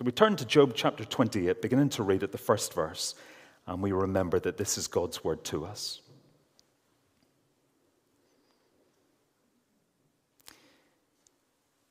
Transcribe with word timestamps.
So 0.00 0.04
we 0.06 0.12
turn 0.12 0.34
to 0.36 0.46
Job 0.46 0.72
chapter 0.74 1.04
28, 1.04 1.60
beginning 1.60 1.90
to 1.90 2.02
read 2.02 2.22
at 2.22 2.32
the 2.32 2.38
first 2.38 2.72
verse, 2.72 3.14
and 3.66 3.82
we 3.82 3.92
remember 3.92 4.40
that 4.40 4.56
this 4.56 4.78
is 4.78 4.86
God's 4.86 5.22
word 5.22 5.44
to 5.44 5.66
us. 5.66 6.00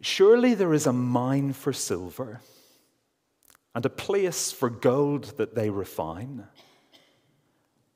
Surely 0.01 0.55
there 0.55 0.73
is 0.73 0.87
a 0.87 0.91
mine 0.91 1.53
for 1.53 1.71
silver 1.71 2.41
and 3.75 3.85
a 3.85 3.91
place 3.91 4.51
for 4.51 4.71
gold 4.71 5.37
that 5.37 5.53
they 5.53 5.69
refine. 5.69 6.47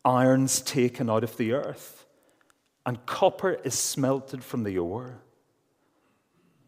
Iron's 0.06 0.62
taken 0.62 1.10
out 1.10 1.24
of 1.24 1.38
the 1.38 1.54
earth, 1.54 2.06
and 2.86 3.04
copper 3.08 3.54
is 3.64 3.74
smelted 3.74 4.44
from 4.44 4.64
the 4.64 4.78
ore. 4.78 5.24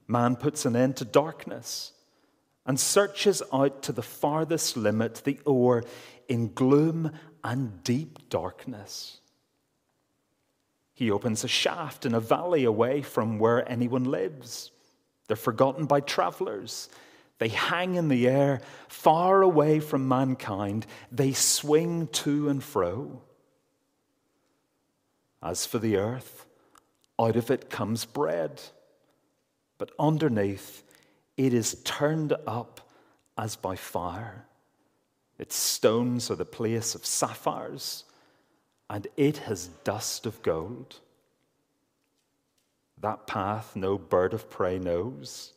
Man 0.07 0.35
puts 0.35 0.65
an 0.65 0.75
end 0.75 0.95
to 0.95 1.05
darkness 1.05 1.91
and 2.65 2.79
searches 2.79 3.43
out 3.53 3.81
to 3.83 3.91
the 3.91 4.01
farthest 4.01 4.75
limit 4.75 5.21
the 5.23 5.39
ore 5.45 5.83
in 6.27 6.53
gloom 6.53 7.11
and 7.43 7.83
deep 7.83 8.29
darkness. 8.29 9.19
He 10.93 11.11
opens 11.11 11.43
a 11.43 11.47
shaft 11.47 12.05
in 12.05 12.15
a 12.15 12.19
valley 12.19 12.63
away 12.63 13.01
from 13.01 13.37
where 13.37 13.69
anyone 13.69 14.05
lives. 14.05 14.71
They're 15.27 15.35
forgotten 15.35 15.85
by 15.85 15.99
travelers. 15.99 16.89
They 17.37 17.49
hang 17.49 17.95
in 17.95 18.07
the 18.07 18.27
air, 18.27 18.61
far 18.87 19.41
away 19.41 19.81
from 19.81 20.07
mankind. 20.07 20.85
They 21.11 21.33
swing 21.33 22.07
to 22.07 22.47
and 22.47 22.63
fro. 22.63 23.21
As 25.43 25.65
for 25.65 25.77
the 25.77 25.97
earth, 25.97 26.45
out 27.19 27.35
of 27.35 27.51
it 27.51 27.69
comes 27.69 28.05
bread, 28.05 28.61
but 29.77 29.91
underneath 29.99 30.84
it 31.37 31.53
is 31.53 31.81
turned 31.83 32.33
up 32.47 32.89
as 33.37 33.55
by 33.55 33.75
fire. 33.75 34.45
Its 35.37 35.55
stones 35.55 36.31
are 36.31 36.35
the 36.35 36.45
place 36.45 36.95
of 36.95 37.05
sapphires, 37.05 38.05
and 38.89 39.07
it 39.17 39.37
has 39.37 39.67
dust 39.83 40.25
of 40.25 40.41
gold. 40.41 40.99
That 43.01 43.27
path 43.27 43.75
no 43.75 43.97
bird 43.97 44.33
of 44.33 44.49
prey 44.49 44.79
knows, 44.79 45.53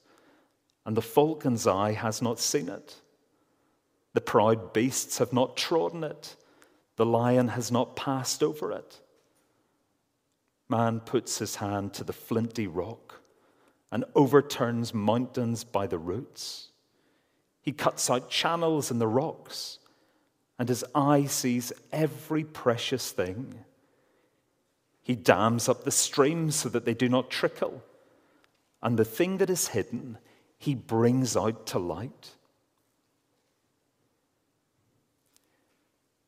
and 0.84 0.96
the 0.96 1.02
falcon's 1.02 1.66
eye 1.66 1.92
has 1.92 2.20
not 2.20 2.40
seen 2.40 2.68
it. 2.68 2.96
The 4.14 4.20
proud 4.20 4.72
beasts 4.72 5.18
have 5.18 5.32
not 5.32 5.56
trodden 5.56 6.02
it, 6.02 6.34
the 6.96 7.06
lion 7.06 7.48
has 7.48 7.70
not 7.70 7.94
passed 7.94 8.42
over 8.42 8.72
it. 8.72 8.98
Man 10.68 10.98
puts 10.98 11.38
his 11.38 11.56
hand 11.56 11.94
to 11.94 12.04
the 12.04 12.12
flinty 12.12 12.66
rock 12.66 13.20
and 13.90 14.04
overturns 14.14 14.92
mountains 14.92 15.64
by 15.64 15.86
the 15.86 15.98
roots. 15.98 16.68
He 17.62 17.72
cuts 17.72 18.10
out 18.10 18.30
channels 18.30 18.90
in 18.90 18.98
the 18.98 19.06
rocks, 19.06 19.78
and 20.58 20.68
his 20.68 20.84
eye 20.94 21.26
sees 21.26 21.72
every 21.92 22.44
precious 22.44 23.10
thing. 23.12 23.64
He 25.02 25.14
dams 25.14 25.68
up 25.68 25.84
the 25.84 25.90
streams 25.90 26.54
so 26.54 26.68
that 26.68 26.84
they 26.84 26.94
do 26.94 27.08
not 27.08 27.30
trickle, 27.30 27.82
and 28.82 28.98
the 28.98 29.04
thing 29.04 29.38
that 29.38 29.50
is 29.50 29.68
hidden 29.68 30.18
he 30.58 30.74
brings 30.74 31.36
out 31.36 31.66
to 31.68 31.78
light. 31.78 32.30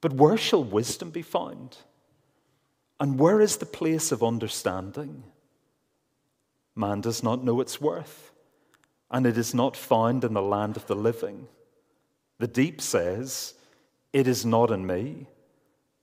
But 0.01 0.15
where 0.15 0.37
shall 0.37 0.65
wisdom 0.65 1.11
be 1.11 1.23
found? 1.23 1.77
And 2.99 3.19
where 3.19 3.41
is 3.41 3.57
the 3.57 3.67
place 3.67 4.13
of 4.13 4.23
understanding? 4.23 5.25
Man 6.81 7.03
does 7.03 7.23
not 7.23 7.45
know 7.45 7.61
its 7.61 7.79
worth, 7.79 8.33
and 9.11 9.27
it 9.27 9.37
is 9.37 9.53
not 9.53 9.77
found 9.77 10.25
in 10.25 10.33
the 10.33 10.41
land 10.41 10.79
of 10.79 10.87
the 10.87 10.97
living. 10.97 11.47
The 12.39 12.49
deep 12.49 12.81
says, 12.81 13.53
It 14.15 14.27
is 14.27 14.47
not 14.47 14.71
in 14.71 14.87
me. 14.87 15.27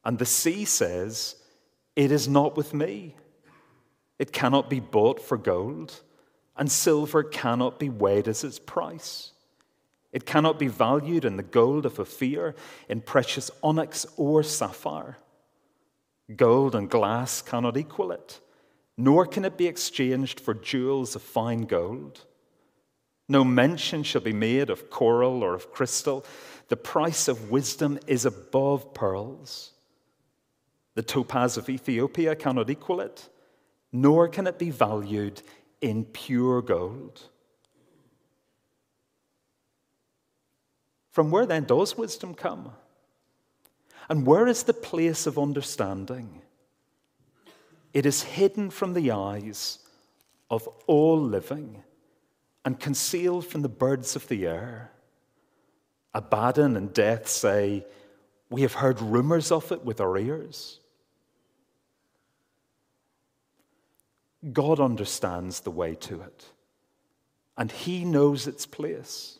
And 0.05 0.19
the 0.19 0.25
sea 0.25 0.65
says, 0.65 1.35
It 1.95 2.11
is 2.11 2.27
not 2.27 2.55
with 2.55 2.75
me. 2.75 3.15
It 4.19 4.31
cannot 4.31 4.69
be 4.69 4.79
bought 4.79 5.19
for 5.19 5.35
gold, 5.35 5.99
and 6.55 6.71
silver 6.71 7.23
cannot 7.23 7.79
be 7.79 7.89
weighed 7.89 8.27
as 8.27 8.43
its 8.43 8.59
price. 8.59 9.31
It 10.11 10.27
cannot 10.27 10.59
be 10.59 10.67
valued 10.67 11.25
in 11.25 11.37
the 11.37 11.43
gold 11.43 11.87
of 11.87 11.99
Ophir, 11.99 12.53
in 12.87 13.01
precious 13.01 13.49
onyx 13.63 14.05
or 14.15 14.43
sapphire. 14.43 15.17
Gold 16.35 16.75
and 16.75 16.87
glass 16.87 17.41
cannot 17.41 17.77
equal 17.77 18.11
it, 18.11 18.39
nor 18.97 19.27
can 19.27 19.45
it 19.45 19.57
be 19.57 19.67
exchanged 19.67 20.39
for 20.39 20.55
jewels 20.55 21.15
of 21.15 21.21
fine 21.21 21.61
gold. 21.61 22.25
No 23.29 23.43
mention 23.43 24.03
shall 24.03 24.21
be 24.21 24.33
made 24.33 24.69
of 24.69 24.89
coral 24.89 25.43
or 25.43 25.53
of 25.53 25.71
crystal. 25.71 26.25
The 26.69 26.77
price 26.77 27.27
of 27.27 27.51
wisdom 27.51 27.99
is 28.07 28.25
above 28.25 28.93
pearls. 28.93 29.73
The 30.95 31.03
topaz 31.03 31.57
of 31.57 31.69
Ethiopia 31.69 32.35
cannot 32.35 32.69
equal 32.69 33.01
it, 33.01 33.29
nor 33.91 34.27
can 34.27 34.47
it 34.47 34.57
be 34.57 34.71
valued 34.71 35.41
in 35.79 36.05
pure 36.05 36.61
gold. 36.61 37.21
From 41.11 41.29
where 41.29 41.45
then 41.45 41.65
does 41.65 41.97
wisdom 41.97 42.33
come? 42.33 42.71
And 44.09 44.25
where 44.25 44.47
is 44.47 44.63
the 44.63 44.73
place 44.73 45.27
of 45.27 45.37
understanding? 45.37 46.41
It 47.93 48.05
is 48.05 48.23
hidden 48.23 48.69
from 48.69 48.93
the 48.93 49.11
eyes 49.11 49.79
of 50.49 50.67
all 50.87 51.21
living 51.21 51.83
and 52.63 52.79
concealed 52.79 53.45
from 53.45 53.61
the 53.61 53.69
birds 53.69 54.15
of 54.15 54.27
the 54.27 54.45
air. 54.45 54.91
Abaddon 56.13 56.75
and 56.75 56.93
death 56.93 57.27
say, 57.27 57.85
We 58.49 58.61
have 58.61 58.73
heard 58.73 59.01
rumors 59.01 59.51
of 59.51 59.71
it 59.71 59.83
with 59.83 60.01
our 60.01 60.17
ears. 60.17 60.79
God 64.53 64.79
understands 64.79 65.61
the 65.61 65.71
way 65.71 65.95
to 65.95 66.21
it, 66.21 66.45
and 67.57 67.71
He 67.71 68.05
knows 68.05 68.47
its 68.47 68.65
place. 68.65 69.37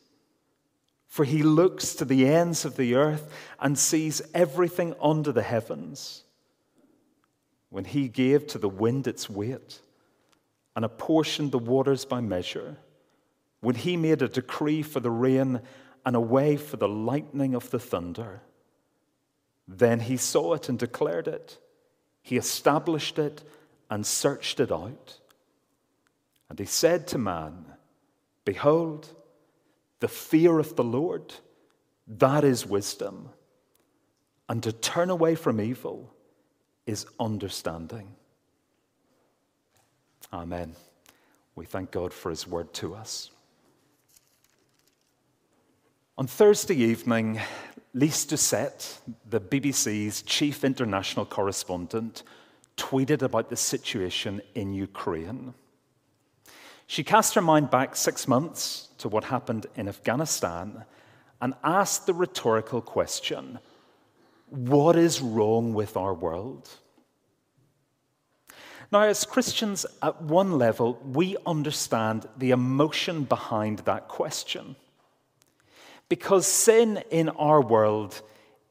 For 1.18 1.24
he 1.26 1.42
looks 1.42 1.96
to 1.96 2.06
the 2.06 2.28
ends 2.28 2.64
of 2.64 2.76
the 2.76 2.94
earth 2.94 3.34
and 3.60 3.80
sees 3.80 4.22
everything 4.36 4.94
under 5.02 5.32
the 5.32 5.42
heavens. 5.42 6.24
When 7.70 7.86
he 7.86 8.08
gave 8.08 8.48
to 8.48 8.58
the 8.58 8.70
wind 8.70 9.08
its 9.08 9.30
weight 9.30 9.82
and 10.76 10.86
apportioned 10.86 11.52
the 11.52 11.60
waters 11.60 12.06
by 12.06 12.22
measure, 12.22 12.78
when 13.60 13.76
he 13.76 13.98
made 13.98 14.22
a 14.22 14.28
decree 14.28 14.82
for 14.82 15.00
the 15.00 15.12
rain 15.12 15.62
and 16.06 16.16
a 16.16 16.22
way 16.22 16.56
for 16.56 16.78
the 16.78 16.88
lightning 16.88 17.54
of 17.56 17.70
the 17.70 17.80
thunder, 17.80 18.42
then 19.68 20.00
he 20.00 20.16
saw 20.16 20.54
it 20.54 20.70
and 20.70 20.80
declared 20.80 21.28
it. 21.28 21.58
He 22.22 22.38
established 22.38 23.20
it 23.20 23.44
and 23.90 24.06
searched 24.06 24.60
it 24.60 24.72
out. 24.72 25.20
And 26.50 26.58
he 26.58 26.66
said 26.66 27.08
to 27.08 27.18
man, 27.18 27.66
Behold, 28.46 29.14
the 30.00 30.08
fear 30.08 30.60
of 30.60 30.76
the 30.78 30.84
Lord, 30.84 31.34
that 32.08 32.46
is 32.46 32.66
wisdom. 32.66 33.30
And 34.48 34.64
to 34.64 34.72
turn 34.72 35.10
away 35.10 35.36
from 35.36 35.60
evil 35.60 36.14
is 36.88 37.06
understanding. 37.20 38.08
Amen. 40.34 40.76
We 41.56 41.66
thank 41.66 41.92
God 41.92 42.14
for 42.14 42.30
his 42.30 42.48
word 42.48 42.74
to 42.76 42.96
us. 42.96 43.30
On 46.18 46.26
Thursday 46.26 46.76
evening, 46.76 47.40
Lyse 47.94 48.26
Doucet, 48.26 49.00
the 49.30 49.40
BBC's 49.40 50.24
chief 50.24 50.64
international 50.64 51.26
correspondent, 51.26 52.24
tweeted 52.76 53.22
about 53.22 53.50
the 53.50 53.56
situation 53.56 54.42
in 54.56 54.74
Ukraine. 54.74 55.54
She 56.88 57.04
cast 57.04 57.34
her 57.36 57.42
mind 57.42 57.70
back 57.70 57.96
six 57.96 58.28
months 58.28 58.90
to 59.00 59.10
what 59.10 59.26
happened 59.26 59.68
in 59.76 59.88
Afghanistan 59.88 60.86
and 61.42 61.54
asked 61.64 62.06
the 62.06 62.14
rhetorical 62.14 62.82
question 62.82 63.60
what 64.50 64.96
is 64.96 65.22
wrong 65.22 65.74
with 65.74 65.98
our 65.98 66.14
world? 66.14 66.70
Now, 68.92 69.02
as 69.02 69.26
Christians, 69.26 69.86
at 70.02 70.22
one 70.22 70.58
level, 70.58 71.00
we 71.04 71.36
understand 71.46 72.28
the 72.38 72.52
emotion 72.52 73.24
behind 73.24 73.80
that 73.80 74.08
question. 74.08 74.78
Because 76.08 76.48
sin 76.48 77.04
in 77.12 77.28
our 77.30 77.62
world 77.62 78.22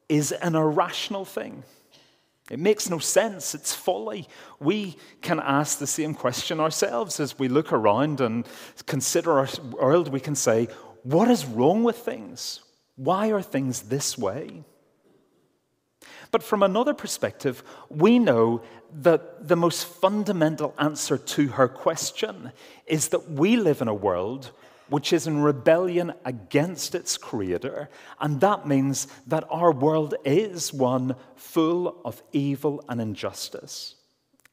is 0.08 0.32
an 0.32 0.54
irrational 0.54 1.26
thing. 1.26 1.64
It 2.50 2.58
makes 2.58 2.88
no 2.88 2.98
sense. 2.98 3.54
It's 3.54 3.74
folly. 3.74 4.28
We 4.60 4.96
can 5.20 5.40
ask 5.40 5.78
the 5.78 5.86
same 5.86 6.14
question 6.14 6.60
ourselves 6.60 7.20
as 7.20 7.38
we 7.38 7.48
look 7.48 7.72
around 7.72 8.20
and 8.20 8.46
consider 8.86 9.32
our 9.32 9.48
world. 9.72 10.08
We 10.08 10.20
can 10.20 10.36
say, 10.36 10.68
What 11.02 11.28
is 11.28 11.44
wrong 11.44 11.82
with 11.82 11.98
things? 11.98 12.60
Why 12.94 13.32
are 13.32 13.42
things 13.42 13.82
this 13.82 14.16
way? 14.16 14.64
But 16.36 16.42
from 16.42 16.62
another 16.62 16.92
perspective, 16.92 17.64
we 17.88 18.18
know 18.18 18.60
that 19.00 19.48
the 19.48 19.56
most 19.56 19.86
fundamental 19.86 20.74
answer 20.78 21.16
to 21.16 21.48
her 21.48 21.66
question 21.66 22.52
is 22.86 23.08
that 23.08 23.30
we 23.30 23.56
live 23.56 23.80
in 23.80 23.88
a 23.88 23.94
world 23.94 24.50
which 24.90 25.14
is 25.14 25.26
in 25.26 25.40
rebellion 25.40 26.12
against 26.26 26.94
its 26.94 27.16
creator. 27.16 27.88
And 28.20 28.38
that 28.42 28.68
means 28.68 29.08
that 29.26 29.44
our 29.48 29.72
world 29.72 30.14
is 30.26 30.74
one 30.74 31.16
full 31.36 32.02
of 32.04 32.22
evil 32.34 32.84
and 32.86 33.00
injustice. 33.00 33.94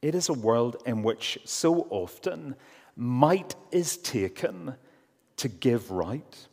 It 0.00 0.14
is 0.14 0.30
a 0.30 0.32
world 0.32 0.78
in 0.86 1.02
which 1.02 1.38
so 1.44 1.86
often 1.90 2.56
might 2.96 3.56
is 3.70 3.98
taken 3.98 4.76
to 5.36 5.48
give 5.48 5.90
right. 5.90 6.48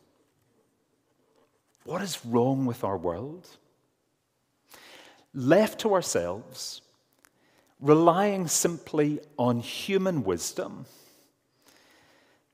What 1.84 2.02
is 2.02 2.22
wrong 2.22 2.66
with 2.66 2.84
our 2.84 2.98
world? 2.98 3.48
Left 5.34 5.80
to 5.80 5.94
ourselves, 5.94 6.82
relying 7.80 8.46
simply 8.48 9.20
on 9.38 9.60
human 9.60 10.24
wisdom, 10.24 10.84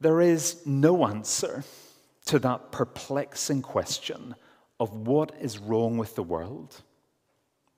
there 0.01 0.21
is 0.21 0.65
no 0.65 1.07
answer 1.07 1.65
to 2.27 2.39
that 2.39 2.71
perplexing 2.71 3.63
question 3.63 4.37
of 4.79 4.93
what 4.93 5.33
is 5.41 5.59
wrong 5.59 5.99
with 5.99 6.15
the 6.15 6.23
world. 6.23 6.83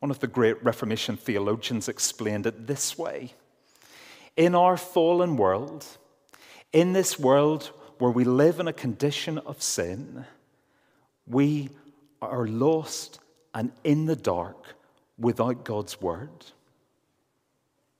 One 0.00 0.10
of 0.10 0.18
the 0.18 0.26
great 0.26 0.62
Reformation 0.62 1.16
theologians 1.16 1.88
explained 1.88 2.46
it 2.46 2.66
this 2.66 2.98
way 2.98 3.32
In 4.36 4.54
our 4.54 4.76
fallen 4.76 5.36
world, 5.38 5.86
in 6.72 6.92
this 6.92 7.18
world 7.18 7.70
where 7.98 8.10
we 8.10 8.24
live 8.24 8.60
in 8.60 8.68
a 8.68 8.72
condition 8.72 9.38
of 9.38 9.62
sin, 9.62 10.26
we 11.26 11.70
are 12.20 12.46
lost 12.46 13.18
and 13.54 13.72
in 13.82 14.04
the 14.04 14.16
dark 14.16 14.74
without 15.20 15.64
God's 15.64 16.00
word. 16.00 16.30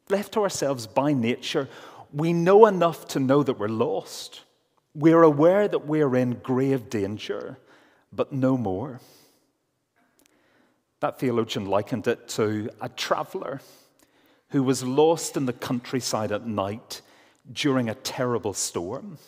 Left 0.08 0.32
to 0.32 0.43
ourselves 0.43 0.87
by 0.87 1.12
nature, 1.12 1.69
we 2.12 2.32
know 2.32 2.67
enough 2.67 3.06
to 3.08 3.20
know 3.20 3.43
that 3.43 3.58
we're 3.58 3.69
lost. 3.69 4.43
We're 4.94 5.22
aware 5.22 5.69
that 5.69 5.87
we're 5.87 6.17
in 6.17 6.34
grave 6.34 6.90
danger, 6.90 7.58
but 8.12 8.32
no 8.32 8.56
more. 8.56 9.00
That 10.99 11.20
theologian 11.20 11.67
likened 11.67 12.08
it 12.08 12.28
to 12.31 12.70
a 12.81 12.88
traveler 12.88 13.61
who 14.49 14.62
was 14.64 14.82
lost 14.82 15.37
in 15.37 15.46
the 15.46 15.52
countryside 15.52 16.32
at 16.32 16.46
night 16.46 17.02
during 17.52 17.88
a 17.88 17.94
terrible 17.94 18.52
storm. 18.52 19.19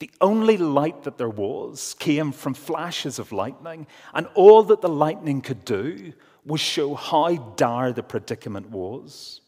The 0.00 0.10
only 0.20 0.56
light 0.56 1.04
that 1.04 1.18
there 1.18 1.28
was 1.28 1.94
came 1.98 2.32
from 2.32 2.54
flashes 2.54 3.18
of 3.18 3.32
lightning, 3.32 3.86
and 4.12 4.28
all 4.34 4.62
that 4.64 4.80
the 4.80 4.88
lightning 4.88 5.40
could 5.40 5.64
do 5.64 6.12
was 6.44 6.60
show 6.60 6.94
how 6.94 7.34
dire 7.56 7.92
the 7.92 8.02
predicament 8.02 8.70
was. 8.70 9.40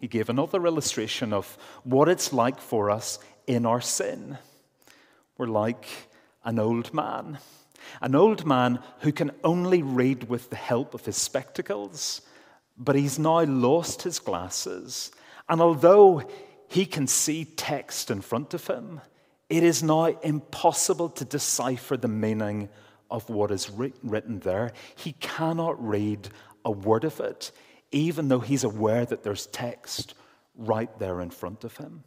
He 0.00 0.08
gave 0.08 0.28
another 0.28 0.66
illustration 0.66 1.32
of 1.32 1.56
what 1.82 2.08
it's 2.08 2.32
like 2.32 2.60
for 2.60 2.90
us 2.90 3.18
in 3.46 3.64
our 3.64 3.80
sin. 3.80 4.38
We're 5.38 5.46
like 5.46 5.86
an 6.44 6.58
old 6.58 6.92
man, 6.92 7.38
an 8.00 8.14
old 8.14 8.44
man 8.44 8.80
who 9.00 9.12
can 9.12 9.32
only 9.42 9.82
read 9.82 10.28
with 10.28 10.50
the 10.50 10.56
help 10.56 10.94
of 10.94 11.04
his 11.04 11.16
spectacles, 11.16 12.20
but 12.76 12.96
he's 12.96 13.18
now 13.18 13.44
lost 13.44 14.02
his 14.02 14.18
glasses. 14.18 15.10
And 15.48 15.60
although 15.60 16.22
he 16.68 16.86
can 16.86 17.06
see 17.06 17.44
text 17.44 18.10
in 18.10 18.20
front 18.20 18.54
of 18.54 18.66
him, 18.66 19.00
it 19.48 19.62
is 19.62 19.82
now 19.82 20.06
impossible 20.06 21.08
to 21.10 21.24
decipher 21.24 21.96
the 21.96 22.08
meaning 22.08 22.68
of 23.10 23.28
what 23.28 23.50
is 23.50 23.70
written 23.70 24.40
there. 24.40 24.72
He 24.96 25.12
cannot 25.12 25.82
read 25.86 26.28
a 26.64 26.70
word 26.70 27.04
of 27.04 27.20
it, 27.20 27.52
even 27.92 28.28
though 28.28 28.40
he's 28.40 28.64
aware 28.64 29.04
that 29.04 29.22
there's 29.22 29.46
text 29.46 30.14
right 30.56 30.98
there 30.98 31.20
in 31.20 31.30
front 31.30 31.64
of 31.64 31.76
him. 31.76 32.04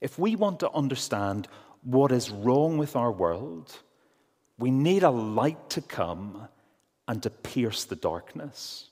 If 0.00 0.18
we 0.18 0.36
want 0.36 0.60
to 0.60 0.70
understand 0.72 1.48
what 1.82 2.12
is 2.12 2.30
wrong 2.30 2.78
with 2.78 2.96
our 2.96 3.12
world, 3.12 3.72
we 4.58 4.70
need 4.70 5.02
a 5.02 5.10
light 5.10 5.70
to 5.70 5.80
come 5.80 6.48
and 7.08 7.22
to 7.22 7.30
pierce 7.30 7.84
the 7.84 7.96
darkness. 7.96 8.90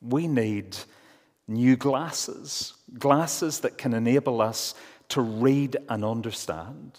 We 0.00 0.28
need 0.28 0.76
new 1.48 1.76
glasses, 1.76 2.74
glasses 2.98 3.60
that 3.60 3.78
can 3.78 3.94
enable 3.94 4.40
us 4.40 4.74
to 5.08 5.20
read 5.20 5.76
and 5.88 6.04
understand. 6.04 6.98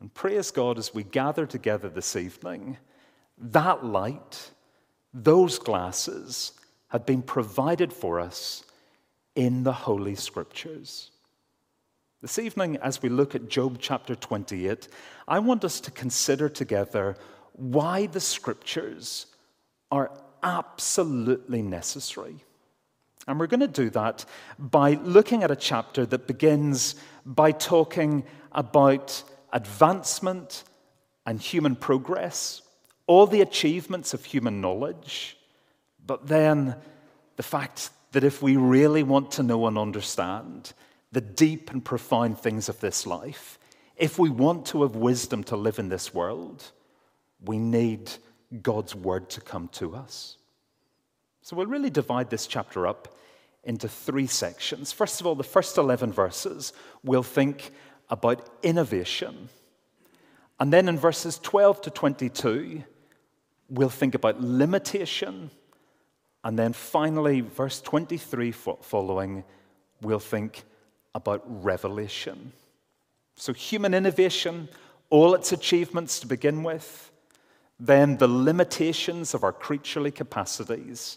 And 0.00 0.12
praise 0.12 0.50
God 0.50 0.78
as 0.78 0.94
we 0.94 1.02
gather 1.02 1.44
together 1.46 1.88
this 1.90 2.16
evening, 2.16 2.78
that 3.36 3.84
light, 3.84 4.50
those 5.12 5.58
glasses 5.58 6.52
have 6.88 7.04
been 7.04 7.22
provided 7.22 7.92
for 7.92 8.18
us 8.18 8.64
in 9.34 9.62
the 9.62 9.72
Holy 9.72 10.14
Scriptures. 10.14 11.10
This 12.22 12.38
evening, 12.38 12.76
as 12.78 13.02
we 13.02 13.08
look 13.08 13.34
at 13.34 13.48
Job 13.48 13.76
chapter 13.78 14.14
28, 14.14 14.88
I 15.28 15.38
want 15.38 15.64
us 15.64 15.80
to 15.80 15.90
consider 15.90 16.48
together 16.48 17.16
why 17.52 18.06
the 18.06 18.20
Scriptures 18.20 19.26
are 19.90 20.10
absolutely 20.42 21.62
necessary. 21.62 22.44
And 23.28 23.38
we're 23.38 23.46
going 23.46 23.60
to 23.60 23.68
do 23.68 23.90
that 23.90 24.24
by 24.58 24.94
looking 24.94 25.42
at 25.42 25.50
a 25.50 25.56
chapter 25.56 26.06
that 26.06 26.26
begins 26.26 26.94
by 27.26 27.52
talking 27.52 28.24
about 28.52 29.22
advancement 29.52 30.64
and 31.26 31.40
human 31.40 31.76
progress, 31.76 32.62
all 33.06 33.26
the 33.26 33.40
achievements 33.40 34.14
of 34.14 34.24
human 34.24 34.60
knowledge, 34.60 35.36
but 36.04 36.26
then 36.26 36.76
the 37.36 37.42
fact 37.42 37.90
that 38.12 38.24
if 38.24 38.42
we 38.42 38.56
really 38.56 39.02
want 39.02 39.32
to 39.32 39.42
know 39.42 39.66
and 39.66 39.78
understand 39.78 40.72
the 41.12 41.20
deep 41.20 41.70
and 41.70 41.84
profound 41.84 42.38
things 42.38 42.68
of 42.68 42.80
this 42.80 43.06
life, 43.06 43.58
if 43.96 44.18
we 44.18 44.30
want 44.30 44.66
to 44.66 44.82
have 44.82 44.96
wisdom 44.96 45.44
to 45.44 45.56
live 45.56 45.78
in 45.78 45.88
this 45.88 46.14
world, 46.14 46.72
we 47.44 47.58
need 47.58 48.10
God's 48.62 48.94
word 48.94 49.28
to 49.30 49.40
come 49.40 49.68
to 49.68 49.94
us. 49.94 50.36
So 51.42 51.56
we'll 51.56 51.66
really 51.66 51.90
divide 51.90 52.30
this 52.30 52.46
chapter 52.46 52.86
up 52.86 53.16
into 53.64 53.88
three 53.88 54.26
sections. 54.26 54.92
First 54.92 55.20
of 55.20 55.26
all, 55.26 55.34
the 55.34 55.44
first 55.44 55.76
11 55.76 56.12
verses, 56.12 56.72
we'll 57.02 57.22
think 57.22 57.72
about 58.10 58.48
innovation. 58.62 59.48
And 60.58 60.72
then 60.72 60.88
in 60.88 60.98
verses 60.98 61.38
12 61.38 61.80
to 61.82 61.90
22, 61.90 62.84
we'll 63.68 63.88
think 63.88 64.14
about 64.14 64.40
limitation. 64.40 65.50
And 66.44 66.58
then 66.58 66.72
finally, 66.72 67.40
verse 67.40 67.80
23 67.80 68.52
following, 68.52 69.44
we'll 70.02 70.18
think 70.18 70.64
about 71.14 71.42
revelation. 71.46 72.52
So, 73.36 73.52
human 73.52 73.94
innovation, 73.94 74.68
all 75.08 75.34
its 75.34 75.52
achievements 75.52 76.20
to 76.20 76.26
begin 76.26 76.62
with, 76.62 77.10
then 77.78 78.18
the 78.18 78.28
limitations 78.28 79.32
of 79.32 79.42
our 79.42 79.52
creaturely 79.52 80.10
capacities, 80.10 81.16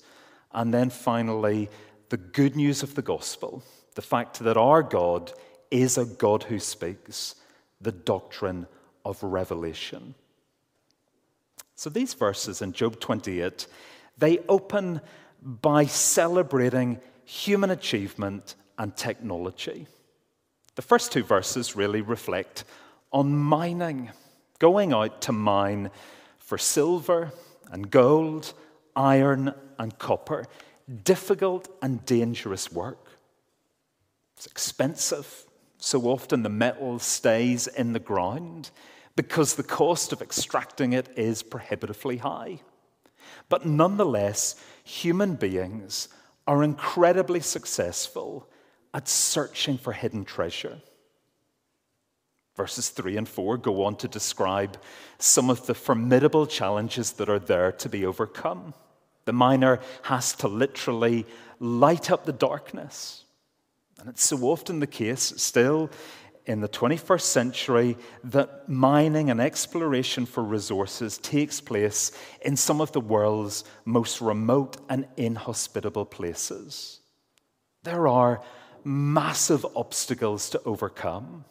and 0.54 0.74
then 0.74 0.90
finally, 0.90 1.70
the 2.10 2.18
good 2.18 2.56
news 2.56 2.84
of 2.84 2.96
the 2.96 3.02
gospel, 3.02 3.64
the 3.96 4.02
fact 4.02 4.40
that 4.40 4.56
our 4.56 4.82
God 4.84 5.34
is 5.74 5.98
a 5.98 6.06
God 6.06 6.44
who 6.44 6.60
speaks, 6.60 7.36
the 7.82 7.92
doctrine 7.92 8.68
of 9.04 9.22
revelation. 9.24 10.16
So 11.76 11.90
these 11.90 12.14
verses 12.14 12.62
in 12.62 12.74
Job 12.74 13.00
28, 13.00 13.68
they 14.18 14.40
open 14.48 15.02
by 15.42 15.86
celebrating 15.86 17.02
human 17.26 17.72
achievement 17.72 18.56
and 18.78 18.96
technology. 18.96 19.88
The 20.76 20.82
first 20.82 21.12
two 21.12 21.24
verses 21.24 21.76
really 21.76 22.02
reflect 22.02 22.64
on 23.12 23.36
mining, 23.36 24.12
going 24.60 24.94
out 24.94 25.22
to 25.24 25.32
mine 25.32 25.90
for 26.38 26.58
silver 26.58 27.32
and 27.72 27.90
gold, 27.90 28.54
iron 28.96 29.54
and 29.80 29.98
copper 29.98 30.46
difficult 31.04 31.70
and 31.82 32.06
dangerous 32.06 32.72
work. 32.72 33.08
It's 34.36 34.46
expensive. 34.46 35.46
So 35.86 36.04
often 36.04 36.44
the 36.44 36.50
metal 36.50 36.98
stays 36.98 37.68
in 37.68 37.92
the 37.92 38.00
ground 38.00 38.72
because 39.18 39.56
the 39.56 39.64
cost 39.64 40.14
of 40.14 40.22
extracting 40.22 40.94
it 40.94 41.10
is 41.18 41.44
prohibitively 41.44 42.16
high. 42.16 42.62
But 43.50 43.66
nonetheless, 43.66 44.56
human 44.86 45.36
beings 45.36 46.08
are 46.48 46.64
incredibly 46.64 47.42
successful 47.42 48.48
at 48.94 49.10
searching 49.10 49.78
for 49.78 49.92
hidden 49.92 50.24
treasure. 50.24 50.80
Verses 52.56 52.88
3 52.88 53.18
and 53.18 53.28
4 53.28 53.58
go 53.58 53.84
on 53.84 53.98
to 53.98 54.08
describe 54.08 54.78
some 55.18 55.50
of 55.50 55.66
the 55.66 55.76
formidable 55.76 56.48
challenges 56.48 57.12
that 57.12 57.28
are 57.28 57.40
there 57.40 57.74
to 57.74 57.90
be 57.90 58.06
overcome. 58.06 58.74
The 59.26 59.34
miner 59.34 59.82
has 60.04 60.32
to 60.36 60.48
literally 60.48 61.26
light 61.60 62.10
up 62.10 62.24
the 62.24 62.32
darkness. 62.32 63.23
And 64.04 64.10
it's 64.10 64.24
so 64.26 64.38
often 64.44 64.80
the 64.80 64.88
case 64.88 65.34
still 65.38 65.90
in 66.46 66.60
the 66.60 66.68
21st 66.68 67.22
century 67.22 67.98
that 68.26 68.68
mining 68.68 69.30
and 69.30 69.40
exploration 69.40 70.26
for 70.26 70.44
resources 70.44 71.18
takes 71.18 71.62
place 71.62 72.12
in 72.42 72.58
some 72.58 72.82
of 72.82 72.92
the 72.92 73.00
world's 73.00 73.64
most 73.86 74.20
remote 74.20 74.76
and 74.90 75.08
inhospitable 75.16 76.04
places. 76.04 77.00
There 77.84 78.10
are 78.10 78.44
massive 78.84 79.66
obstacles 79.74 80.50
to 80.50 80.62
overcome. 80.66 81.46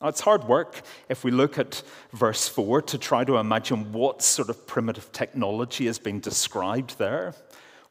Now, 0.00 0.06
it's 0.06 0.20
hard 0.20 0.44
work 0.44 0.82
if 1.08 1.24
we 1.24 1.32
look 1.32 1.58
at 1.58 1.82
verse 2.12 2.46
4 2.46 2.82
to 2.82 2.98
try 2.98 3.24
to 3.24 3.38
imagine 3.38 3.92
what 3.92 4.22
sort 4.22 4.50
of 4.50 4.68
primitive 4.68 5.10
technology 5.10 5.88
is 5.88 5.98
being 5.98 6.20
described 6.20 6.96
there. 6.98 7.34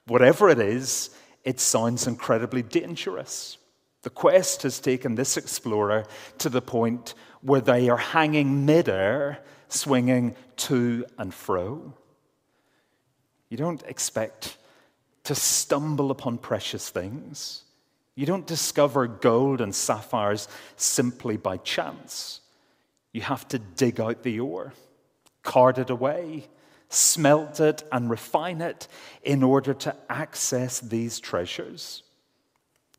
Whatever 0.05 0.49
it 0.49 0.59
is, 0.59 1.09
it 1.43 1.59
sounds 1.59 2.07
incredibly 2.07 2.61
dangerous. 2.61 3.57
The 4.03 4.09
quest 4.09 4.63
has 4.63 4.79
taken 4.79 5.15
this 5.15 5.37
explorer 5.37 6.05
to 6.39 6.49
the 6.49 6.61
point 6.61 7.13
where 7.41 7.61
they 7.61 7.89
are 7.89 7.97
hanging 7.97 8.65
midair, 8.65 9.43
swinging 9.67 10.35
to 10.57 11.05
and 11.17 11.33
fro. 11.33 11.93
You 13.49 13.57
don't 13.57 13.83
expect 13.83 14.57
to 15.25 15.35
stumble 15.35 16.09
upon 16.09 16.39
precious 16.39 16.89
things. 16.89 17.63
You 18.15 18.25
don't 18.25 18.47
discover 18.47 19.07
gold 19.07 19.61
and 19.61 19.73
sapphires 19.73 20.47
simply 20.75 21.37
by 21.37 21.57
chance. 21.57 22.41
You 23.13 23.21
have 23.21 23.47
to 23.49 23.59
dig 23.59 23.99
out 23.99 24.23
the 24.23 24.39
ore, 24.39 24.73
cart 25.43 25.77
it 25.77 25.89
away, 25.89 26.47
smelt 26.89 27.59
it, 27.59 27.83
and 27.91 28.09
refine 28.09 28.61
it 28.61 28.87
in 29.23 29.43
order 29.43 29.73
to 29.73 29.95
access 30.09 30.79
these 30.79 31.19
treasures. 31.19 32.03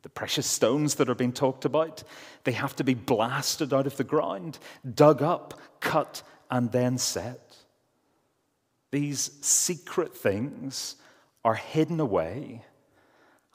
The 0.02 0.08
precious 0.08 0.46
stones 0.46 0.96
that 0.96 1.08
are 1.08 1.14
being 1.14 1.32
talked 1.32 1.64
about, 1.64 2.02
they 2.44 2.52
have 2.52 2.74
to 2.76 2.84
be 2.84 2.94
blasted 2.94 3.72
out 3.72 3.86
of 3.86 3.96
the 3.96 4.04
ground, 4.04 4.58
dug 4.94 5.22
up, 5.22 5.60
cut, 5.80 6.22
and 6.50 6.72
then 6.72 6.98
set. 6.98 7.56
These 8.90 9.30
secret 9.40 10.14
things 10.14 10.96
are 11.44 11.54
hidden 11.54 12.00
away, 12.00 12.64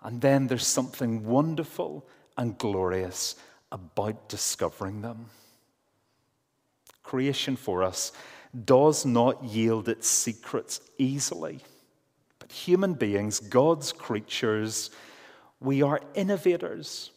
and 0.01 0.21
then 0.21 0.47
there's 0.47 0.65
something 0.65 1.25
wonderful 1.25 2.07
and 2.37 2.57
glorious 2.57 3.35
about 3.71 4.29
discovering 4.29 5.01
them. 5.01 5.25
Creation 7.03 7.55
for 7.55 7.83
us 7.83 8.11
does 8.65 9.05
not 9.05 9.43
yield 9.43 9.89
its 9.89 10.07
secrets 10.07 10.79
easily, 10.97 11.59
but 12.39 12.51
human 12.51 12.93
beings, 12.93 13.39
God's 13.39 13.91
creatures, 13.91 14.89
we 15.59 15.81
are 15.81 16.01
innovators. 16.13 17.11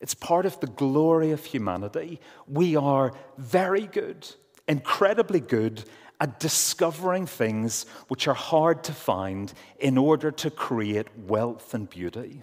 It's 0.00 0.14
part 0.14 0.46
of 0.46 0.58
the 0.60 0.66
glory 0.66 1.30
of 1.30 1.44
humanity. 1.44 2.20
We 2.46 2.76
are 2.76 3.12
very 3.36 3.86
good, 3.86 4.28
incredibly 4.66 5.40
good 5.40 5.84
at 6.20 6.38
discovering 6.38 7.26
things 7.26 7.86
which 8.08 8.28
are 8.28 8.34
hard 8.34 8.84
to 8.84 8.92
find 8.92 9.52
in 9.78 9.96
order 9.98 10.30
to 10.30 10.50
create 10.50 11.08
wealth 11.18 11.74
and 11.74 11.88
beauty. 11.88 12.42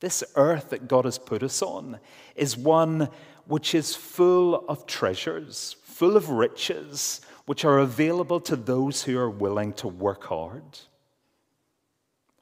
This 0.00 0.24
earth 0.34 0.70
that 0.70 0.88
God 0.88 1.04
has 1.04 1.18
put 1.18 1.42
us 1.42 1.62
on 1.62 2.00
is 2.34 2.56
one 2.56 3.08
which 3.46 3.74
is 3.74 3.94
full 3.94 4.66
of 4.68 4.86
treasures, 4.86 5.76
full 5.84 6.16
of 6.16 6.30
riches, 6.30 7.20
which 7.46 7.64
are 7.64 7.78
available 7.78 8.40
to 8.40 8.56
those 8.56 9.02
who 9.02 9.18
are 9.18 9.30
willing 9.30 9.72
to 9.74 9.88
work 9.88 10.24
hard. 10.24 10.78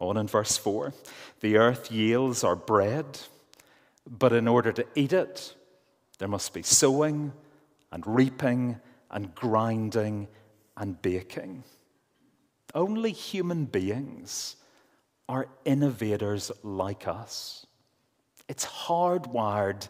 On 0.01 0.17
in 0.17 0.27
verse 0.27 0.57
4 0.57 0.93
the 1.41 1.57
earth 1.57 1.93
yields 1.93 2.43
our 2.43 2.57
bread, 2.57 3.21
but 4.07 4.33
in 4.33 4.49
order 4.49 4.73
to 4.73 4.87
eat 4.95 5.13
it, 5.13 5.55
there 6.19 6.29
must 6.29 6.53
be 6.53 6.63
sowing 6.63 7.33
and 7.93 8.07
reaping 8.07 8.81
and 9.11 9.35
grinding 9.35 10.29
and 10.77 11.01
baking. 11.01 11.65
Only 12.75 13.13
human 13.13 13.65
beings 13.67 14.57
are 15.29 15.49
innovators 15.65 16.51
like 16.63 17.07
us. 17.07 17.67
It's 18.49 18.67
hardwired 18.67 19.89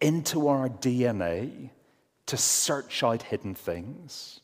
into 0.00 0.48
our 0.48 0.68
DNA 0.68 1.70
to 2.26 2.36
search 2.36 3.02
out 3.02 3.22
hidden 3.22 3.54
things. 3.54 4.40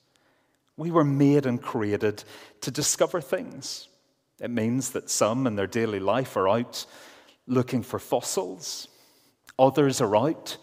We 0.76 0.90
were 0.90 1.04
made 1.04 1.46
and 1.46 1.60
created 1.60 2.22
to 2.60 2.70
discover 2.70 3.20
things. 3.20 3.88
It 4.40 4.50
means 4.50 4.90
that 4.90 5.10
some 5.10 5.46
in 5.46 5.56
their 5.56 5.66
daily 5.66 6.00
life 6.00 6.36
are 6.36 6.48
out 6.48 6.86
looking 7.46 7.82
for 7.82 7.98
fossils, 7.98 8.88
others 9.58 10.00
are 10.00 10.16
out 10.16 10.56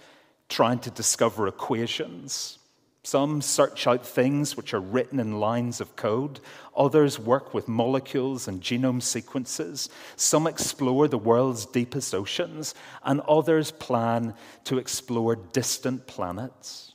trying 0.50 0.80
to 0.80 0.92
discover 0.92 1.48
equations. 1.48 2.60
Some 3.06 3.42
search 3.42 3.86
out 3.86 4.06
things 4.06 4.56
which 4.56 4.74
are 4.74 4.80
written 4.80 5.20
in 5.20 5.40
lines 5.40 5.82
of 5.82 5.98
code. 5.98 6.40
Others 6.76 7.20
work 7.20 7.54
with 7.54 7.68
molecules 7.68 8.48
and 8.48 8.62
genome 8.62 9.02
sequences. 9.02 9.90
Some 10.16 10.48
explore 10.48 11.10
the 11.10 11.18
world's 11.18 11.66
deepest 11.66 12.16
oceans, 12.16 12.74
and 13.04 13.20
others 13.22 13.72
plan 13.72 14.34
to 14.64 14.78
explore 14.78 15.36
distant 15.36 16.08
planets. 16.08 16.94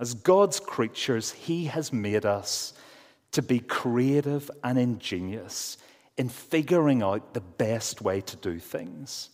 As 0.00 0.12
God's 0.12 0.58
creatures, 0.58 1.30
He 1.30 1.66
has 1.66 1.92
made 1.92 2.26
us 2.26 2.72
to 3.32 3.42
be 3.42 3.60
creative 3.60 4.50
and 4.64 4.78
ingenious 4.78 5.78
in 6.16 6.28
figuring 6.28 7.02
out 7.02 7.34
the 7.34 7.40
best 7.40 8.00
way 8.00 8.20
to 8.22 8.36
do 8.36 8.58
things, 8.58 9.30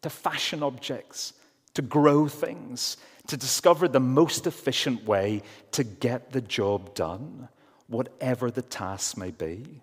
to 0.00 0.10
fashion 0.10 0.62
objects, 0.62 1.34
to 1.74 1.82
grow 1.82 2.28
things, 2.28 2.96
to 3.26 3.36
discover 3.36 3.88
the 3.88 4.00
most 4.00 4.46
efficient 4.46 5.04
way 5.04 5.42
to 5.72 5.84
get 5.84 6.32
the 6.32 6.40
job 6.40 6.94
done, 6.94 7.48
whatever 7.86 8.50
the 8.50 8.62
task 8.62 9.16
may 9.16 9.30
be. 9.30 9.80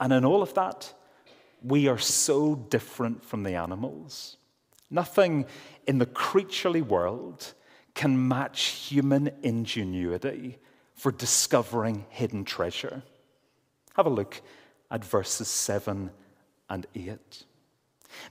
And 0.00 0.12
in 0.12 0.24
all 0.24 0.42
of 0.42 0.54
that, 0.54 0.92
we 1.62 1.88
are 1.88 1.98
so 1.98 2.54
different 2.54 3.24
from 3.24 3.42
the 3.42 3.54
animals. 3.54 4.36
Nothing 4.90 5.46
in 5.86 5.98
the 5.98 6.06
creaturely 6.06 6.82
world 6.82 7.54
can 7.94 8.28
match 8.28 8.62
human 8.62 9.30
ingenuity 9.42 10.58
for 10.96 11.12
discovering 11.12 12.06
hidden 12.08 12.44
treasure. 12.44 13.02
Have 13.94 14.06
a 14.06 14.10
look 14.10 14.40
at 14.90 15.04
verses 15.04 15.48
7 15.48 16.10
and 16.68 16.86
8. 16.94 17.44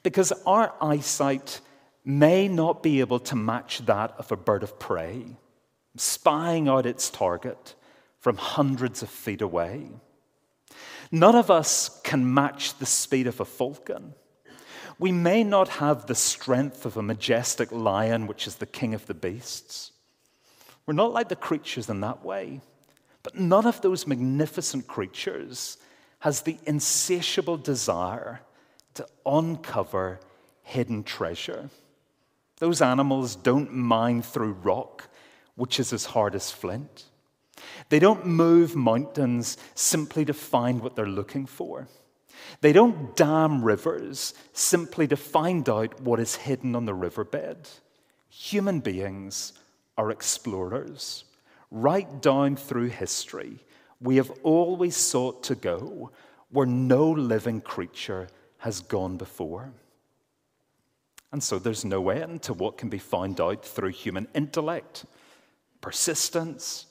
Because 0.04 0.32
our 0.46 0.74
eyesight 0.82 1.62
may 2.04 2.48
not 2.48 2.84
be 2.84 3.00
able 3.00 3.20
to 3.20 3.36
match 3.36 3.86
that 3.86 4.14
of 4.18 4.32
a 4.32 4.38
bird 4.38 4.64
of 4.64 4.80
prey, 4.80 5.38
spying 5.96 6.68
out 6.68 6.86
its 6.86 7.10
target 7.10 7.76
from 8.20 8.38
hundreds 8.38 9.02
of 9.02 9.10
feet 9.10 9.42
away. 9.42 9.90
None 11.12 11.36
of 11.36 11.52
us 11.52 12.02
can 12.04 12.34
match 12.34 12.78
the 12.78 12.86
speed 12.86 13.28
of 13.28 13.40
a 13.40 13.46
falcon. 13.46 14.14
We 14.98 15.12
may 15.12 15.44
not 15.44 15.70
have 15.70 16.06
the 16.06 16.16
strength 16.16 16.86
of 16.86 16.98
a 16.98 17.04
majestic 17.04 17.72
lion, 17.72 18.28
which 18.28 18.48
is 18.48 18.56
the 18.56 18.66
king 18.66 18.94
of 18.94 19.06
the 19.06 19.14
beasts. 19.14 19.92
We're 20.86 20.94
not 20.94 21.14
like 21.14 21.30
the 21.30 21.36
creatures 21.36 21.90
in 21.90 22.02
that 22.02 22.24
way. 22.24 22.62
But 23.24 23.36
none 23.36 23.66
of 23.66 23.82
those 23.82 24.06
magnificent 24.06 24.88
creatures 24.88 25.78
has 26.20 26.42
the 26.42 26.58
insatiable 26.66 27.58
desire 27.58 28.42
to 28.94 29.08
uncover 29.26 30.20
hidden 30.62 31.04
treasure. 31.04 31.70
Those 32.60 32.82
animals 32.82 33.36
don't 33.36 33.74
mine 33.74 34.22
through 34.22 34.54
rock, 34.54 35.10
which 35.56 35.80
is 35.80 35.92
as 35.92 36.06
hard 36.06 36.36
as 36.36 36.52
flint. 36.52 37.06
They 37.90 38.00
don't 38.00 38.26
move 38.26 38.76
mountains 38.76 39.58
simply 39.74 40.24
to 40.26 40.34
find 40.34 40.82
what 40.82 40.96
they're 40.96 41.08
looking 41.08 41.46
for. 41.46 41.88
They 42.62 42.74
don't 42.74 43.16
dam 43.16 43.64
rivers 43.64 44.34
simply 44.54 45.08
to 45.08 45.18
find 45.18 45.68
out 45.70 46.00
what 46.02 46.20
is 46.20 46.36
hidden 46.36 46.76
on 46.76 46.86
the 46.86 46.94
riverbed. 46.94 47.70
Human 48.30 48.80
beings 48.82 49.54
are 49.98 50.12
explorers. 50.12 51.24
Right 51.72 52.22
down 52.22 52.56
through 52.56 52.88
history, 52.90 53.60
we 54.00 54.18
have 54.18 54.32
always 54.44 54.96
sought 54.96 55.44
to 55.44 55.56
go 55.56 56.12
where 56.50 56.66
no 56.66 57.10
living 57.10 57.62
creature 57.62 58.28
has 58.60 58.82
gone 58.82 59.18
before. 59.18 59.74
And 61.32 61.44
so 61.44 61.60
there's 61.60 61.84
no 61.84 62.10
end 62.10 62.44
to 62.44 62.54
what 62.54 62.78
can 62.78 62.90
be 62.90 62.98
found 62.98 63.42
out 63.42 63.66
through 63.66 63.90
human 63.90 64.28
intellect, 64.34 65.06
persistence, 65.82 66.86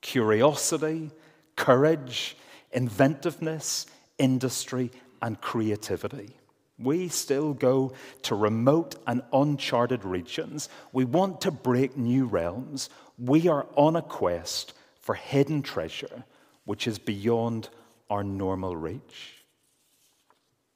curiosity, 0.00 1.10
courage, 1.56 2.36
inventiveness, 2.72 3.86
industry, 4.18 4.90
and 5.20 5.40
creativity. 5.40 6.36
We 6.78 7.08
still 7.08 7.54
go 7.54 7.92
to 8.22 8.34
remote 8.34 8.94
and 9.06 9.22
uncharted 9.32 10.04
regions. 10.04 10.68
We 10.92 11.04
want 11.04 11.40
to 11.42 11.50
break 11.50 11.96
new 11.96 12.26
realms. 12.26 12.88
We 13.18 13.48
are 13.48 13.66
on 13.74 13.96
a 13.96 14.02
quest 14.02 14.74
for 15.00 15.14
hidden 15.14 15.62
treasure 15.62 16.24
which 16.68 16.86
is 16.86 16.98
beyond 16.98 17.70
our 18.10 18.22
normal 18.22 18.76
reach. 18.76 19.42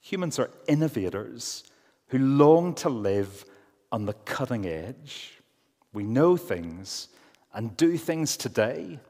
Humans 0.00 0.38
are 0.38 0.50
innovators 0.66 1.64
who 2.08 2.18
long 2.18 2.74
to 2.76 2.88
live 2.88 3.44
on 3.92 4.06
the 4.06 4.14
cutting 4.14 4.64
edge. 4.64 5.38
We 5.92 6.04
know 6.04 6.38
things 6.38 7.08
and 7.52 7.76
do 7.76 7.98
things 7.98 8.38
today 8.38 9.00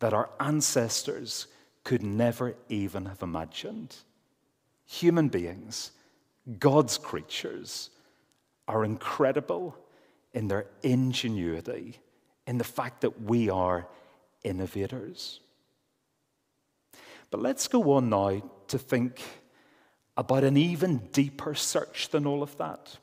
that 0.00 0.12
our 0.12 0.28
ancestors 0.40 1.46
could 1.84 2.02
never 2.02 2.56
even 2.68 3.06
have 3.06 3.22
imagined. 3.22 3.94
Human 4.86 5.28
beings, 5.28 5.92
God's 6.58 6.98
creatures, 6.98 7.90
are 8.68 8.84
incredible 8.84 9.76
in 10.34 10.48
their 10.48 10.66
ingenuity, 10.82 11.98
in 12.46 12.58
the 12.58 12.64
fact 12.64 13.00
that 13.00 13.22
we 13.22 13.48
are 13.48 13.86
innovators. 14.44 15.40
But 17.30 17.40
let's 17.40 17.66
go 17.66 17.92
on 17.92 18.10
now 18.10 18.42
to 18.68 18.78
think 18.78 19.20
about 20.16 20.44
an 20.44 20.56
even 20.56 20.98
deeper 21.12 21.54
search 21.54 22.10
than 22.10 22.26
all 22.26 22.42
of 22.42 22.56
that. 22.58 22.98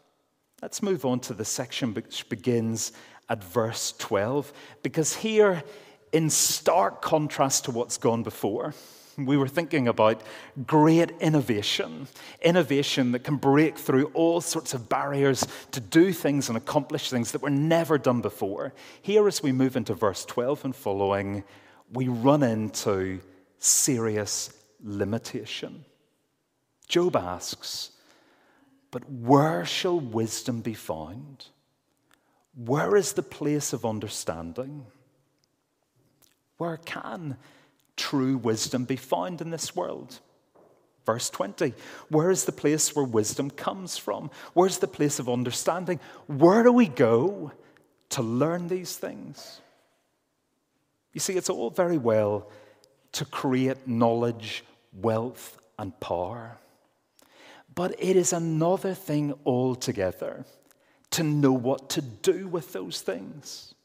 Let's 0.62 0.84
move 0.84 1.06
on 1.06 1.20
to 1.22 1.34
the 1.34 1.46
section 1.46 1.94
which 1.94 2.30
begins 2.30 2.92
at 3.28 3.44
verse 3.44 3.94
12, 3.98 4.54
because 4.84 5.16
here, 5.16 5.64
in 6.12 6.30
stark 6.30 7.02
contrast 7.02 7.66
to 7.66 7.72
what's 7.72 7.98
gone 7.98 8.24
before, 8.24 8.74
we 9.26 9.38
were 9.38 9.48
thinking 9.48 9.88
about 9.88 10.22
great 10.66 11.12
innovation, 11.20 12.08
innovation 12.42 13.12
that 13.12 13.24
can 13.24 13.38
break 13.38 13.78
through 13.78 14.06
all 14.14 14.42
sorts 14.42 14.74
of 14.74 14.90
barriers 14.90 15.46
to 15.72 15.80
do 15.80 16.12
things 16.12 16.50
and 16.50 16.58
accomplish 16.58 17.10
things 17.10 17.32
that 17.32 17.42
were 17.42 17.50
never 17.50 17.98
done 17.98 18.22
before. 18.22 18.74
Here, 19.02 19.28
as 19.28 19.42
we 19.42 19.52
move 19.52 19.76
into 19.76 19.94
verse 19.94 20.26
12 20.26 20.66
and 20.66 20.76
following, 20.76 21.44
we 21.92 22.08
run 22.08 22.44
into 22.44 23.22
serious 23.60 24.52
limitation. 24.84 25.86
Job 26.88 27.16
asks, 27.16 27.92
But 28.92 29.10
where 29.10 29.66
shall 29.66 30.00
wisdom 30.00 30.62
be 30.62 30.74
found? 30.74 31.46
Where 32.56 32.96
is 32.96 33.14
the 33.14 33.24
place 33.24 33.74
of 33.74 33.86
understanding? 33.86 34.86
Where 36.58 36.78
can 36.78 37.38
true 37.96 38.38
wisdom 38.38 38.86
be 38.86 38.96
found 38.96 39.42
in 39.42 39.50
this 39.50 39.76
world? 39.76 40.20
Verse 41.06 41.30
20, 41.30 41.74
where 42.10 42.32
is 42.32 42.46
the 42.46 42.52
place 42.52 42.96
where 42.96 43.06
wisdom 43.06 43.52
comes 43.52 43.96
from? 43.96 44.32
Where's 44.54 44.80
the 44.80 44.88
place 44.88 45.20
of 45.20 45.30
understanding? 45.30 46.00
Where 46.26 46.64
do 46.64 46.72
we 46.72 46.88
go 46.88 47.52
to 48.10 48.22
learn 48.24 48.68
these 48.68 48.96
things? 48.96 49.62
You 51.14 51.20
see, 51.20 51.34
it's 51.34 51.50
all 51.50 51.70
very 51.70 51.98
well 51.98 52.50
to 53.14 53.24
create 53.24 53.88
knowledge, 53.88 54.66
wealth, 54.94 55.58
and 55.78 55.98
power. 56.00 56.58
But 57.74 57.96
it 58.00 58.16
is 58.16 58.34
another 58.34 58.94
thing 58.94 59.34
altogether 59.46 60.46
to 61.12 61.24
know 61.24 61.54
what 61.54 61.90
to 61.92 62.02
do 62.02 62.48
with 62.48 62.74
those 62.74 63.02
things. 63.02 63.76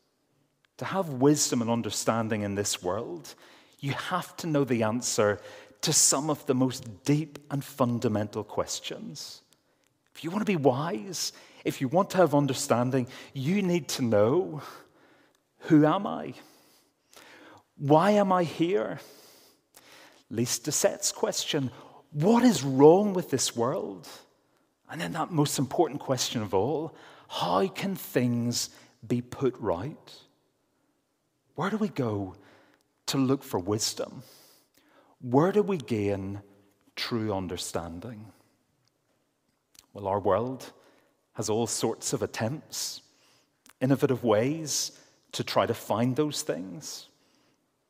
To 0.78 0.84
have 0.86 1.10
wisdom 1.10 1.60
and 1.60 1.70
understanding 1.70 2.42
in 2.42 2.54
this 2.54 2.82
world, 2.82 3.34
you 3.80 3.92
have 3.92 4.36
to 4.36 4.46
know 4.46 4.64
the 4.64 4.82
answer 4.82 5.40
to 5.82 5.92
some 5.92 6.30
of 6.30 6.44
the 6.46 6.54
most 6.54 7.04
deep 7.04 7.38
and 7.50 7.64
fundamental 7.64 8.44
questions. 8.44 9.42
If 10.14 10.22
you 10.22 10.30
want 10.30 10.42
to 10.42 10.52
be 10.52 10.56
wise, 10.56 11.32
if 11.64 11.80
you 11.80 11.88
want 11.88 12.10
to 12.10 12.18
have 12.18 12.34
understanding, 12.34 13.06
you 13.32 13.62
need 13.62 13.88
to 13.88 14.02
know 14.02 14.62
who 15.64 15.86
am 15.86 16.06
I? 16.06 16.34
Why 17.76 18.12
am 18.12 18.32
I 18.32 18.44
here? 18.44 19.00
Lyse 20.30 20.58
Doucet's 20.58 21.12
question 21.12 21.70
what 22.12 22.42
is 22.42 22.64
wrong 22.64 23.14
with 23.14 23.30
this 23.30 23.54
world? 23.54 24.08
And 24.90 25.00
then 25.00 25.12
that 25.12 25.30
most 25.30 25.58
important 25.58 26.00
question 26.00 26.42
of 26.42 26.52
all 26.54 26.94
how 27.28 27.68
can 27.68 27.94
things 27.94 28.70
be 29.06 29.22
put 29.22 29.54
right? 29.58 29.96
Where 31.54 31.70
do 31.70 31.76
we 31.76 31.88
go 31.88 32.34
to 33.10 33.18
look 33.18 33.42
for 33.42 33.58
wisdom? 33.58 34.22
Where 35.20 35.52
do 35.52 35.62
we 35.62 35.76
gain 35.76 36.40
true 36.96 37.32
understanding? 37.32 38.26
Well, 39.92 40.06
our 40.06 40.20
world 40.20 40.72
has 41.34 41.50
all 41.50 41.66
sorts 41.66 42.12
of 42.12 42.22
attempts, 42.22 43.02
innovative 43.80 44.22
ways 44.24 44.92
to 45.32 45.44
try 45.44 45.66
to 45.66 45.74
find 45.74 46.16
those 46.16 46.42
things. 46.42 47.08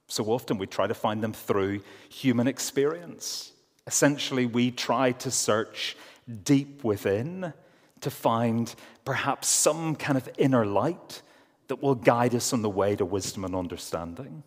So 0.09 0.25
often 0.25 0.59
we 0.59 0.67
try 0.67 0.87
to 0.87 0.95
find 0.95 1.23
them 1.23 1.33
through 1.33 1.83
human 2.09 2.49
experience. 2.49 3.53
Essentially, 3.87 4.47
we 4.47 4.71
try 4.71 5.13
to 5.13 5.31
search 5.31 5.97
deep 6.45 6.83
within 6.85 7.53
to 8.01 8.11
find 8.11 8.75
perhaps 9.05 9.49
some 9.49 9.95
kind 9.97 10.17
of 10.17 10.29
inner 10.39 10.65
light 10.65 11.23
that 11.69 11.83
will 11.83 11.95
guide 11.95 12.35
us 12.35 12.53
on 12.53 12.63
the 12.63 12.71
way 12.71 12.97
to 12.97 13.05
wisdom 13.05 13.45
and 13.45 13.55
understanding. 13.55 14.43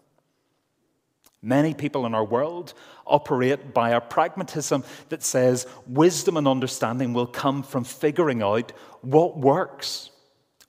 Many 1.45 1.73
people 1.73 2.05
in 2.05 2.15
our 2.15 2.23
world 2.23 2.73
operate 3.05 3.73
by 3.73 3.89
a 3.89 3.99
pragmatism 3.99 4.85
that 5.09 5.23
says 5.23 5.67
wisdom 5.85 6.37
and 6.37 6.47
understanding 6.47 7.13
will 7.13 7.27
come 7.27 7.63
from 7.63 7.83
figuring 7.83 8.41
out 8.41 8.71
what 9.01 9.37
works, 9.37 10.09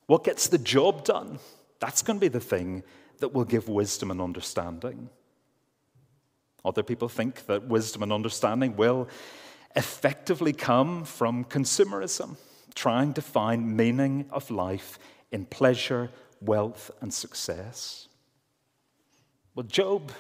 what 0.07 0.25
gets 0.25 0.49
the 0.49 0.59
job 0.59 1.05
done. 1.05 1.39
That's 1.79 2.03
going 2.03 2.19
to 2.19 2.21
be 2.21 2.29
the 2.29 2.41
thing 2.41 2.83
that 3.21 3.33
will 3.33 3.45
give 3.45 3.69
wisdom 3.69 4.11
and 4.11 4.21
understanding. 4.21 5.11
Other 6.65 6.83
people 6.83 7.09
think 7.09 7.47
that 7.47 7.69
wisdom 7.69 8.03
and 8.03 8.13
understanding 8.13 8.75
will 8.75 9.07
effectively 9.77 10.53
come 10.53 11.05
from 11.05 11.45
consumerism, 11.45 12.37
trying 12.75 13.13
to 13.15 13.23
find 13.23 13.77
meaning 13.77 14.27
of 14.33 14.51
life 14.51 14.99
in 15.31 15.47
pleasure, 15.47 16.11
wealth, 16.41 16.91
and 17.01 17.15
success. 17.15 18.09
Well, 19.55 19.67
Job 19.67 20.11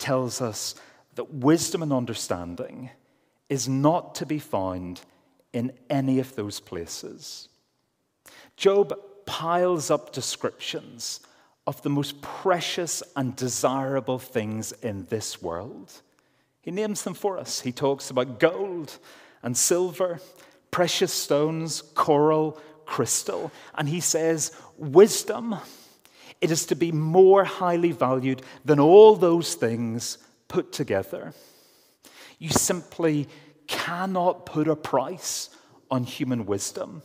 tells 0.00 0.40
us 0.40 0.74
that 1.14 1.32
wisdom 1.32 1.82
and 1.82 1.92
understanding 1.92 2.90
is 3.48 3.68
not 3.68 4.14
to 4.16 4.26
be 4.26 4.38
found 4.38 5.00
in 5.52 5.72
any 5.88 6.18
of 6.18 6.34
those 6.34 6.60
places. 6.60 7.48
Job 8.56 8.98
piles 9.26 9.90
up 9.90 10.12
descriptions 10.12 11.20
of 11.66 11.82
the 11.82 11.90
most 11.90 12.20
precious 12.20 13.02
and 13.16 13.36
desirable 13.36 14.18
things 14.18 14.72
in 14.72 15.04
this 15.06 15.40
world. 15.40 15.92
He 16.62 16.70
names 16.70 17.02
them 17.02 17.14
for 17.14 17.38
us. 17.38 17.60
He 17.60 17.72
talks 17.72 18.10
about 18.10 18.40
gold 18.40 18.98
and 19.42 19.56
silver, 19.56 20.20
precious 20.70 21.12
stones, 21.12 21.82
coral, 21.94 22.58
crystal. 22.86 23.50
And 23.74 23.88
he 23.88 24.00
says, 24.00 24.52
wisdom, 24.76 25.56
it 26.40 26.50
is 26.50 26.66
to 26.66 26.74
be 26.74 26.92
more 26.92 27.44
highly 27.44 27.92
valued 27.92 28.42
than 28.64 28.80
all 28.80 29.16
those 29.16 29.54
things 29.54 30.18
put 30.48 30.72
together. 30.72 31.34
You 32.38 32.50
simply 32.50 33.28
cannot 33.66 34.46
put 34.46 34.66
a 34.66 34.76
price 34.76 35.50
on 35.90 36.04
human 36.04 36.46
wisdom. 36.46 37.02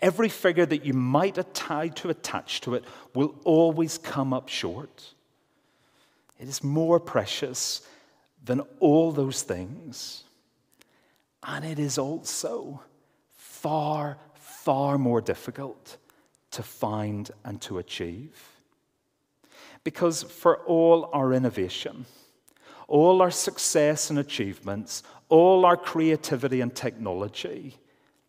Every 0.00 0.28
figure 0.28 0.66
that 0.66 0.84
you 0.84 0.94
might 0.94 1.54
try 1.54 1.88
to 1.88 2.10
attach 2.10 2.60
to 2.62 2.74
it 2.74 2.84
will 3.14 3.34
always 3.44 3.98
come 3.98 4.32
up 4.32 4.48
short. 4.48 5.14
It 6.38 6.48
is 6.48 6.62
more 6.62 6.98
precious 6.98 7.86
than 8.44 8.60
all 8.80 9.12
those 9.12 9.42
things. 9.42 10.24
And 11.44 11.64
it 11.64 11.78
is 11.78 11.98
also 11.98 12.82
far, 13.36 14.18
far 14.34 14.98
more 14.98 15.20
difficult 15.20 15.96
to 16.52 16.62
find 16.62 17.30
and 17.44 17.60
to 17.62 17.78
achieve. 17.78 18.52
Because 19.84 20.22
for 20.22 20.58
all 20.58 21.10
our 21.12 21.32
innovation, 21.32 22.06
all 22.88 23.22
our 23.22 23.30
success 23.30 24.10
and 24.10 24.18
achievements, 24.18 25.02
all 25.28 25.64
our 25.64 25.76
creativity 25.76 26.60
and 26.60 26.74
technology, 26.74 27.78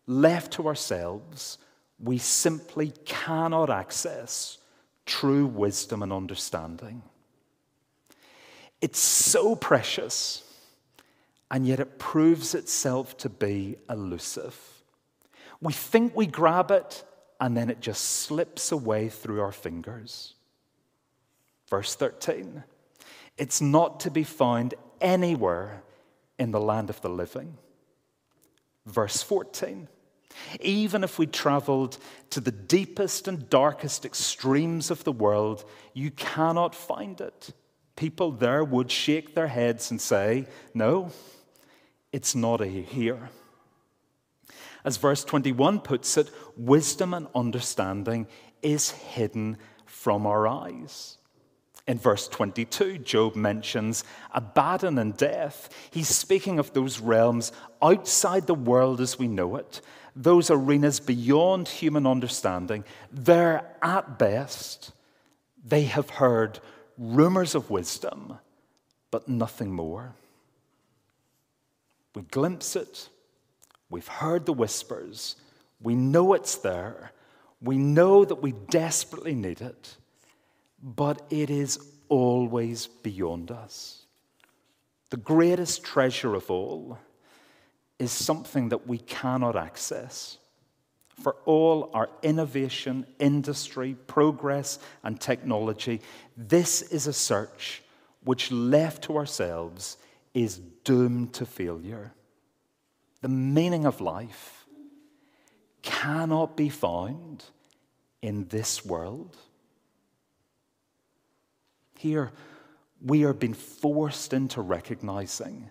left 0.06 0.52
to 0.54 0.66
ourselves, 0.66 1.58
we 1.98 2.18
simply 2.18 2.92
cannot 3.04 3.70
access 3.70 4.58
true 5.06 5.46
wisdom 5.46 6.02
and 6.02 6.12
understanding. 6.12 7.02
It's 8.80 8.98
so 8.98 9.54
precious, 9.54 10.42
and 11.50 11.66
yet 11.66 11.80
it 11.80 11.98
proves 11.98 12.54
itself 12.54 13.16
to 13.18 13.28
be 13.28 13.76
elusive. 13.88 14.58
We 15.60 15.72
think 15.72 16.16
we 16.16 16.26
grab 16.26 16.70
it, 16.70 17.04
and 17.40 17.56
then 17.56 17.70
it 17.70 17.80
just 17.80 18.02
slips 18.02 18.72
away 18.72 19.08
through 19.08 19.40
our 19.40 19.52
fingers. 19.52 20.34
Verse 21.74 21.96
13 21.96 22.62
it's 23.36 23.60
not 23.60 23.98
to 23.98 24.10
be 24.12 24.22
found 24.22 24.74
anywhere 25.00 25.82
in 26.38 26.52
the 26.52 26.60
land 26.60 26.88
of 26.88 27.00
the 27.00 27.08
living. 27.08 27.58
Verse 28.86 29.24
14 29.24 29.88
even 30.60 31.02
if 31.02 31.18
we 31.18 31.26
traveled 31.26 31.98
to 32.30 32.40
the 32.40 32.52
deepest 32.52 33.26
and 33.26 33.50
darkest 33.50 34.04
extremes 34.04 34.88
of 34.92 35.02
the 35.02 35.10
world, 35.10 35.64
you 35.94 36.12
cannot 36.12 36.76
find 36.76 37.20
it. 37.20 37.50
People 37.96 38.30
there 38.30 38.62
would 38.62 38.88
shake 38.88 39.34
their 39.34 39.48
heads 39.48 39.90
and 39.90 40.00
say, 40.00 40.46
No, 40.74 41.10
it's 42.12 42.36
not 42.36 42.60
here. 42.60 43.30
As 44.84 44.96
verse 44.96 45.24
21 45.24 45.80
puts 45.80 46.16
it, 46.16 46.30
wisdom 46.56 47.14
and 47.14 47.26
understanding 47.34 48.28
is 48.62 48.90
hidden 48.90 49.56
from 49.86 50.24
our 50.24 50.46
eyes. 50.46 51.18
In 51.86 51.98
verse 51.98 52.28
22, 52.28 52.98
Job 52.98 53.36
mentions 53.36 54.04
Abaddon 54.32 54.98
and 54.98 55.14
death. 55.16 55.68
He's 55.90 56.08
speaking 56.08 56.58
of 56.58 56.72
those 56.72 56.98
realms 56.98 57.52
outside 57.82 58.46
the 58.46 58.54
world 58.54 59.02
as 59.02 59.18
we 59.18 59.28
know 59.28 59.56
it, 59.56 59.82
those 60.16 60.50
arenas 60.50 60.98
beyond 60.98 61.68
human 61.68 62.06
understanding. 62.06 62.84
They're 63.12 63.70
at 63.82 64.18
best, 64.18 64.92
they 65.62 65.82
have 65.84 66.08
heard 66.08 66.58
rumors 66.96 67.54
of 67.54 67.70
wisdom, 67.70 68.38
but 69.10 69.28
nothing 69.28 69.70
more. 69.70 70.14
We 72.14 72.22
glimpse 72.22 72.76
it, 72.76 73.10
we've 73.90 74.08
heard 74.08 74.46
the 74.46 74.54
whispers, 74.54 75.36
we 75.82 75.94
know 75.94 76.32
it's 76.32 76.54
there, 76.54 77.12
we 77.60 77.76
know 77.76 78.24
that 78.24 78.36
we 78.36 78.52
desperately 78.52 79.34
need 79.34 79.60
it 79.60 79.96
but 80.84 81.22
it 81.30 81.48
is 81.48 81.78
always 82.10 82.86
beyond 82.86 83.50
us. 83.50 84.02
The 85.08 85.16
greatest 85.16 85.82
treasure 85.82 86.34
of 86.34 86.50
all 86.50 86.98
is 87.98 88.12
something 88.12 88.68
that 88.68 88.86
we 88.86 88.98
cannot 88.98 89.56
access. 89.56 90.36
For 91.22 91.36
all 91.46 91.90
our 91.94 92.10
innovation, 92.22 93.06
industry, 93.18 93.96
progress, 94.06 94.78
and 95.02 95.18
technology, 95.18 96.02
this 96.36 96.82
is 96.82 97.06
a 97.06 97.12
search 97.12 97.82
which, 98.24 98.50
left 98.50 99.04
to 99.04 99.16
ourselves, 99.16 99.96
is 100.34 100.58
doomed 100.82 101.32
to 101.34 101.46
failure. 101.46 102.12
The 103.22 103.28
meaning 103.28 103.86
of 103.86 104.02
life 104.02 104.66
cannot 105.80 106.56
be 106.56 106.68
found 106.68 107.44
in 108.20 108.48
this 108.48 108.84
world. 108.84 109.36
Here, 112.04 112.32
we 113.00 113.24
are 113.24 113.32
being 113.32 113.54
forced 113.54 114.34
into 114.34 114.60
recognizing 114.60 115.70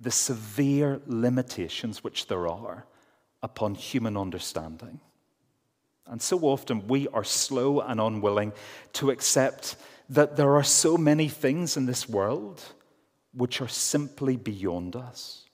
the 0.00 0.10
severe 0.10 1.00
limitations 1.06 2.02
which 2.02 2.26
there 2.26 2.48
are 2.48 2.86
upon 3.40 3.76
human 3.76 4.16
understanding. 4.16 4.98
And 6.06 6.20
so 6.20 6.40
often 6.40 6.88
we 6.88 7.06
are 7.06 7.22
slow 7.22 7.78
and 7.78 8.00
unwilling 8.00 8.52
to 8.94 9.12
accept 9.12 9.76
that 10.08 10.34
there 10.34 10.56
are 10.56 10.64
so 10.64 10.96
many 10.96 11.28
things 11.28 11.76
in 11.76 11.86
this 11.86 12.08
world 12.08 12.60
which 13.32 13.60
are 13.60 13.68
simply 13.68 14.36
beyond 14.36 14.96
us. 14.96 15.44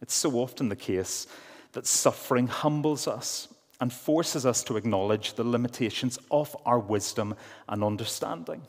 It's 0.00 0.14
so 0.14 0.36
often 0.36 0.70
the 0.70 0.74
case 0.74 1.26
that 1.72 1.86
suffering 1.86 2.46
humbles 2.46 3.06
us 3.06 3.48
and 3.78 3.92
forces 3.92 4.46
us 4.46 4.64
to 4.64 4.78
acknowledge 4.78 5.34
the 5.34 5.44
limitations 5.44 6.18
of 6.30 6.56
our 6.64 6.78
wisdom 6.78 7.34
and 7.68 7.84
understanding 7.84 8.62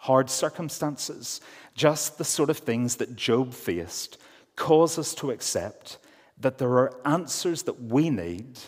hard 0.00 0.30
circumstances, 0.30 1.42
just 1.74 2.16
the 2.16 2.24
sort 2.24 2.48
of 2.48 2.56
things 2.56 2.96
that 2.96 3.16
Job 3.16 3.52
faced, 3.52 4.16
cause 4.56 4.98
us 4.98 5.14
to 5.14 5.30
accept 5.30 5.98
that 6.38 6.56
there 6.56 6.78
are 6.78 6.98
answers 7.04 7.64
that 7.64 7.82
we 7.82 8.08
need 8.08 8.58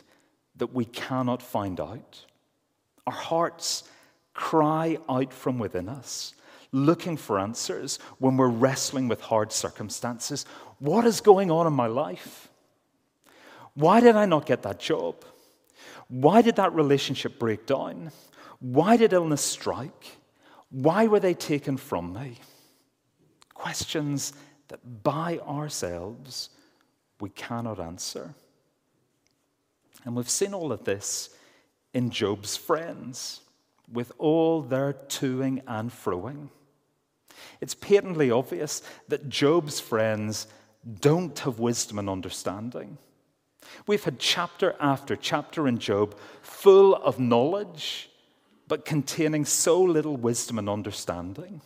that 0.57 0.75
we 0.75 0.85
cannot 0.85 1.43
find 1.43 1.81
out. 1.81 2.27
Our 3.07 3.15
hearts 3.15 3.85
cry 4.35 4.99
out 5.09 5.33
from 5.33 5.59
within 5.59 5.89
us, 5.89 6.35
looking 6.71 7.17
for 7.17 7.39
answers 7.39 7.99
when 8.19 8.37
we're 8.37 8.49
wrestling 8.49 9.09
with 9.09 9.23
hard 9.23 9.53
circumstances. 9.53 10.45
What 10.81 11.07
is 11.07 11.23
going 11.23 11.51
on 11.51 11.67
in 11.67 11.73
my 11.73 11.87
life? 11.87 12.49
Why 13.73 14.01
did 14.01 14.17
I 14.17 14.27
not 14.27 14.45
get 14.45 14.63
that 14.65 14.79
job? 14.79 15.25
Why 16.09 16.43
did 16.43 16.57
that 16.57 16.75
relationship 16.75 17.39
break 17.39 17.65
down? 17.65 18.13
Why 18.61 18.99
did 18.99 19.15
illness 19.15 19.41
strike? 19.41 20.19
Why 20.73 21.07
were 21.07 21.21
they 21.21 21.35
taken 21.35 21.77
from 21.77 22.15
me? 22.15 22.39
Questions 23.55 24.33
that 24.69 25.05
by 25.05 25.39
ourselves 25.39 26.49
we 27.21 27.29
cannot 27.29 27.79
answer. 27.79 28.35
And 30.05 30.17
we've 30.17 30.29
seen 30.29 30.55
all 30.55 30.73
of 30.73 30.85
this 30.85 31.31
in 31.93 32.11
Job's 32.11 32.57
friends, 32.57 33.43
with 33.93 34.13
all 34.19 34.63
their 34.63 34.95
toing 34.95 35.63
and 35.67 35.91
froing. 35.91 36.49
It's 37.61 37.75
patently 37.75 38.31
obvious 38.31 38.83
that 39.09 39.29
Job's 39.29 39.79
friends 39.79 40.47
don't 41.01 41.39
have 41.41 41.59
wisdom 41.59 41.99
and 41.99 42.09
understanding. 42.09 42.97
We've 43.87 44.03
had 44.03 44.19
chapter 44.19 44.75
after 44.81 45.17
chapter 45.17 45.69
in 45.69 45.79
Job 45.79 46.17
full 46.41 46.95
of 46.95 47.19
knowledge 47.19 48.09
but 48.73 48.87
containing 48.87 49.45
so 49.45 49.83
little 49.83 50.17
wisdom 50.17 50.59
and 50.59 50.67
understanding. 50.67 51.61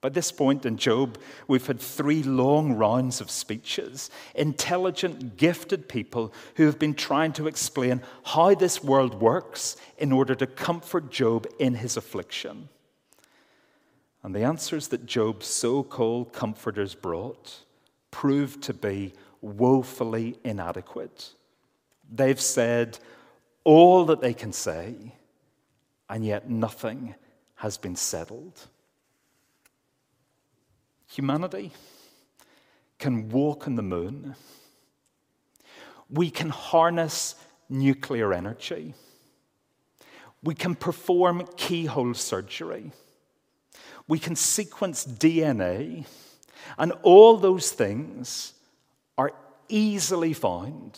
By 0.00 0.08
this 0.08 0.32
point 0.32 0.66
in 0.66 0.76
Job, 0.76 1.16
we've 1.46 1.64
had 1.64 1.78
three 1.78 2.24
long 2.24 2.72
rounds 2.72 3.20
of 3.20 3.30
speeches, 3.30 4.10
intelligent, 4.34 5.36
gifted 5.36 5.88
people 5.88 6.32
who 6.56 6.66
have 6.66 6.76
been 6.76 6.94
trying 6.94 7.34
to 7.34 7.46
explain 7.46 8.02
how 8.24 8.52
this 8.52 8.82
world 8.82 9.20
works 9.20 9.76
in 9.96 10.10
order 10.10 10.34
to 10.34 10.48
comfort 10.48 11.08
Job 11.08 11.46
in 11.60 11.76
his 11.76 11.96
affliction. 11.96 12.68
And 14.24 14.34
the 14.34 14.42
answers 14.42 14.88
that 14.88 15.06
Job's 15.06 15.46
so 15.46 15.84
called 15.84 16.32
comforters 16.32 16.96
brought 16.96 17.60
proved 18.10 18.60
to 18.64 18.74
be 18.74 19.12
woefully 19.40 20.36
inadequate. 20.42 21.30
They've 22.12 22.40
said 22.40 22.98
all 23.62 24.06
that 24.06 24.20
they 24.20 24.34
can 24.34 24.52
say 24.52 25.12
and 26.14 26.24
yet 26.24 26.48
nothing 26.48 27.12
has 27.56 27.76
been 27.76 27.96
settled. 27.96 28.68
Humanity 31.08 31.72
can 33.00 33.28
walk 33.30 33.66
on 33.66 33.74
the 33.74 33.82
moon. 33.82 34.36
We 36.08 36.30
can 36.30 36.50
harness 36.50 37.34
nuclear 37.68 38.32
energy. 38.32 38.94
We 40.40 40.54
can 40.54 40.76
perform 40.76 41.48
keyhole 41.56 42.14
surgery. 42.14 42.92
We 44.06 44.20
can 44.20 44.36
sequence 44.36 45.04
DNA. 45.04 46.06
And 46.78 46.92
all 47.02 47.38
those 47.38 47.72
things 47.72 48.52
are 49.18 49.32
easily 49.68 50.32
found 50.32 50.96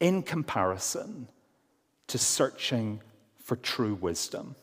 in 0.00 0.22
comparison 0.22 1.28
to 2.08 2.18
searching 2.18 3.00
for 3.44 3.56
true 3.56 3.94
wisdom. 3.94 4.56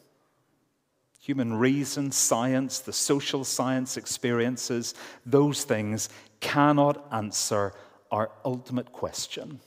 Human 1.22 1.54
reason, 1.54 2.12
science, 2.12 2.80
the 2.80 2.91
social 2.91 3.44
science 3.44 3.96
experiences, 3.96 4.96
those 5.24 5.63
things 5.63 6.10
cannot 6.39 7.08
answer 7.12 7.74
our 8.10 8.32
ultimate 8.44 8.91
question. 8.91 9.60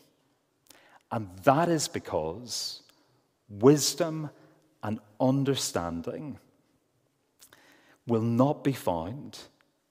And 1.13 1.31
that 1.45 1.69
is 1.69 1.87
because 1.87 2.83
wisdom 3.49 4.31
and 4.83 4.99
understanding 5.21 6.41
will 8.07 8.21
not 8.21 8.65
be 8.65 8.73
found 8.73 9.39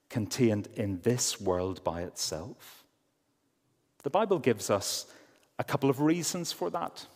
contained 0.09 0.67
in 0.75 0.99
this 1.01 1.39
world 1.39 1.81
by 1.85 2.01
itself. 2.01 2.83
The 4.03 4.09
Bible 4.09 4.37
gives 4.37 4.69
us 4.69 5.05
a 5.57 5.63
couple 5.63 5.89
of 5.89 6.01
reasons 6.01 6.51
for 6.51 6.69
that. 6.71 7.07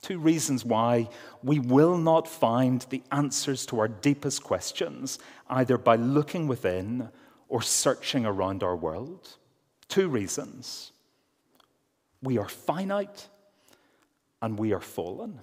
Two 0.00 0.18
reasons 0.18 0.64
why 0.64 1.08
we 1.42 1.58
will 1.58 1.98
not 1.98 2.28
find 2.28 2.84
the 2.90 3.02
answers 3.10 3.66
to 3.66 3.80
our 3.80 3.88
deepest 3.88 4.42
questions 4.42 5.18
either 5.48 5.76
by 5.76 5.96
looking 5.96 6.46
within 6.46 7.08
or 7.48 7.62
searching 7.62 8.24
around 8.24 8.62
our 8.62 8.76
world. 8.76 9.36
Two 9.88 10.08
reasons. 10.08 10.92
We 12.22 12.38
are 12.38 12.48
finite 12.48 13.28
and 14.40 14.58
we 14.58 14.72
are 14.72 14.80
fallen. 14.80 15.40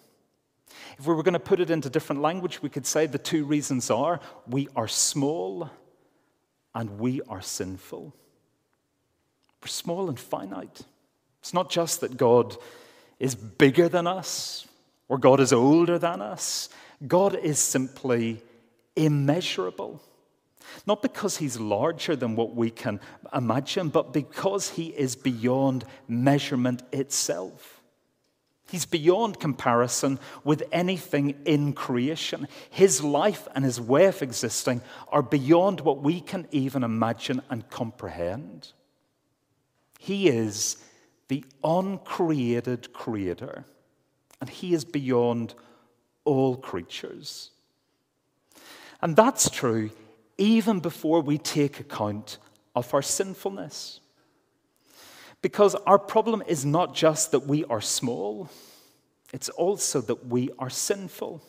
If 0.97 1.07
we 1.07 1.13
were 1.13 1.23
going 1.23 1.33
to 1.33 1.39
put 1.39 1.59
it 1.59 1.69
into 1.69 1.89
different 1.89 2.21
language, 2.21 2.61
we 2.61 2.69
could 2.69 2.85
say 2.85 3.05
the 3.05 3.17
two 3.17 3.45
reasons 3.45 3.89
are 3.89 4.19
we 4.47 4.67
are 4.75 4.87
small 4.87 5.69
and 6.73 6.99
we 6.99 7.21
are 7.27 7.41
sinful. 7.41 8.13
We're 9.61 9.67
small 9.67 10.09
and 10.09 10.19
finite. 10.19 10.81
It's 11.39 11.53
not 11.53 11.69
just 11.69 12.01
that 12.01 12.17
God 12.17 12.57
is 13.19 13.36
bigger 13.36 13.89
than 13.89 14.08
us 14.08 14.67
or 15.08 15.17
God 15.17 15.39
is 15.39 15.54
older 15.54 15.99
than 15.99 16.21
us. 16.21 16.69
God 17.06 17.36
is 17.36 17.60
simply 17.60 18.41
immeasurable. 18.95 20.01
Not 20.88 21.01
because 21.01 21.38
he's 21.38 21.60
larger 21.60 22.15
than 22.15 22.36
what 22.36 22.56
we 22.56 22.69
can 22.69 22.99
imagine, 23.34 23.89
but 23.89 24.13
because 24.13 24.69
he 24.69 24.88
is 24.88 25.15
beyond 25.15 25.86
measurement 26.08 26.82
itself. 26.91 27.82
He's 28.67 28.86
beyond 28.86 29.39
comparison 29.39 30.19
with 30.43 30.63
anything 30.71 31.36
in 31.45 31.73
creation. 31.73 32.47
His 32.71 33.04
life 33.04 33.47
and 33.54 33.63
his 33.63 33.80
way 33.80 34.06
of 34.06 34.23
existing 34.23 34.82
are 35.10 35.21
beyond 35.21 35.82
what 35.82 36.01
we 36.01 36.19
can 36.19 36.47
even 36.51 36.84
imagine 36.84 37.43
and 37.49 37.69
comprehend. 37.69 38.71
He 39.99 40.30
is 40.30 40.78
the 41.27 41.43
uncreated 41.63 42.93
creator, 42.93 43.65
and 44.39 44.49
he 44.49 44.73
is 44.73 44.85
beyond 44.85 45.55
all 46.23 46.55
creatures. 46.55 47.51
And 49.01 49.15
that's 49.15 49.49
true 49.49 49.91
even 50.38 50.79
before 50.79 51.21
we 51.21 51.38
take 51.38 51.79
account 51.79 52.38
of 52.75 52.93
our 52.93 53.01
sinfulness. 53.01 54.01
Because 55.41 55.75
our 55.85 55.99
problem 55.99 56.43
is 56.47 56.65
not 56.65 56.95
just 56.95 57.31
that 57.31 57.45
we 57.47 57.63
are 57.65 57.81
small, 57.81 58.49
it's 59.31 59.49
also 59.49 60.01
that 60.01 60.27
we 60.27 60.49
are 60.59 60.69
sinful. 60.69 61.41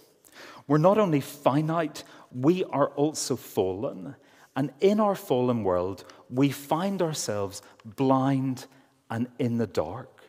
We're 0.66 0.78
not 0.78 0.98
only 0.98 1.20
finite, 1.20 2.04
we 2.32 2.64
are 2.64 2.88
also 2.88 3.36
fallen. 3.36 4.16
And 4.54 4.72
in 4.80 5.00
our 5.00 5.14
fallen 5.14 5.64
world, 5.64 6.04
we 6.30 6.50
find 6.50 7.02
ourselves 7.02 7.62
blind 7.84 8.66
and 9.10 9.28
in 9.38 9.58
the 9.58 9.66
dark. 9.66 10.24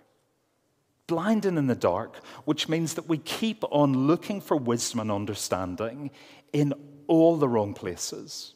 Blind 1.08 1.46
and 1.46 1.58
in 1.58 1.68
the 1.68 1.76
dark, 1.76 2.18
which 2.46 2.68
means 2.68 2.96
that 2.96 3.08
we 3.08 3.18
keep 3.18 3.64
on 3.72 4.08
looking 4.08 4.42
for 4.42 4.58
wisdom 4.58 5.00
and 5.00 5.12
understanding 5.12 6.12
in 6.52 6.74
all 7.08 7.38
the 7.38 7.48
wrong 7.48 7.74
places. 7.74 8.54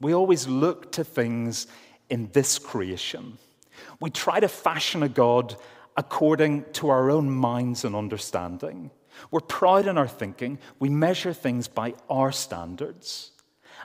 We 0.00 0.14
always 0.14 0.46
look 0.46 0.92
to 0.92 1.04
things 1.04 1.66
in 2.10 2.28
this 2.32 2.58
creation. 2.58 3.38
We 4.00 4.10
try 4.10 4.40
to 4.40 4.48
fashion 4.48 5.02
a 5.02 5.08
God 5.08 5.56
according 5.96 6.64
to 6.72 6.90
our 6.90 7.10
own 7.10 7.30
minds 7.30 7.84
and 7.84 7.94
understanding. 7.94 8.90
We're 9.30 9.40
proud 9.40 9.86
in 9.86 9.98
our 9.98 10.08
thinking. 10.08 10.58
We 10.78 10.88
measure 10.88 11.32
things 11.32 11.68
by 11.68 11.94
our 12.10 12.32
standards. 12.32 13.30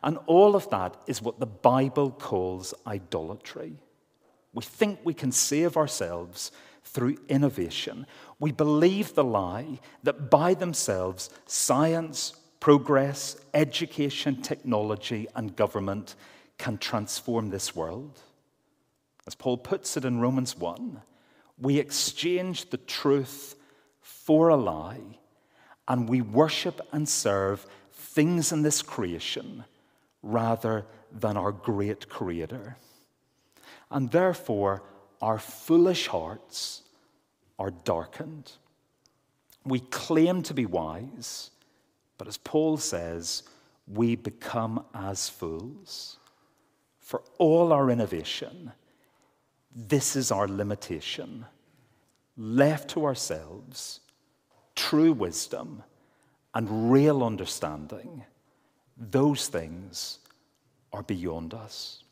And 0.03 0.17
all 0.25 0.55
of 0.55 0.69
that 0.69 0.95
is 1.07 1.21
what 1.21 1.39
the 1.39 1.45
Bible 1.45 2.11
calls 2.11 2.73
idolatry. 2.85 3.77
We 4.53 4.63
think 4.63 4.99
we 5.03 5.13
can 5.13 5.31
save 5.31 5.77
ourselves 5.77 6.51
through 6.83 7.17
innovation. 7.27 8.07
We 8.39 8.51
believe 8.51 9.13
the 9.13 9.23
lie 9.23 9.79
that 10.03 10.29
by 10.29 10.53
themselves, 10.53 11.29
science, 11.45 12.33
progress, 12.59 13.37
education, 13.53 14.41
technology, 14.41 15.27
and 15.35 15.55
government 15.55 16.15
can 16.57 16.77
transform 16.77 17.49
this 17.49 17.75
world. 17.75 18.19
As 19.27 19.35
Paul 19.35 19.57
puts 19.57 19.97
it 19.97 20.05
in 20.05 20.21
Romans 20.21 20.57
1, 20.57 21.01
we 21.59 21.79
exchange 21.79 22.69
the 22.69 22.77
truth 22.77 23.55
for 23.99 24.49
a 24.49 24.55
lie, 24.55 25.19
and 25.87 26.07
we 26.07 26.21
worship 26.21 26.81
and 26.91 27.07
serve 27.07 27.65
things 27.91 28.51
in 28.51 28.61
this 28.61 28.81
creation 28.81 29.65
rather 30.21 30.85
than 31.11 31.37
our 31.37 31.51
great 31.51 32.09
Creator. 32.09 32.77
And 33.89 34.11
therefore, 34.11 34.83
our 35.21 35.39
foolish 35.39 36.07
hearts 36.07 36.83
are 37.57 37.71
darkened. 37.71 38.51
We 39.65 39.79
claim 39.79 40.43
to 40.43 40.53
be 40.53 40.65
wise, 40.65 41.51
but 42.17 42.27
as 42.27 42.37
Paul 42.37 42.77
says, 42.77 43.43
we 43.87 44.15
become 44.15 44.83
as 44.93 45.29
fools. 45.29 46.17
For 46.99 47.23
all 47.37 47.71
our 47.71 47.89
innovation, 47.89 48.71
this 49.73 50.15
is 50.15 50.31
our 50.31 50.47
limitation. 50.47 51.45
Left 52.35 52.89
to 52.91 53.05
ourselves, 53.05 54.01
true 54.75 55.13
wisdom 55.13 55.83
and 56.53 56.91
real 56.91 57.23
understanding, 57.23 58.23
those 58.97 59.47
things 59.47 60.19
are 60.91 61.03
beyond 61.03 61.53
us. 61.53 62.03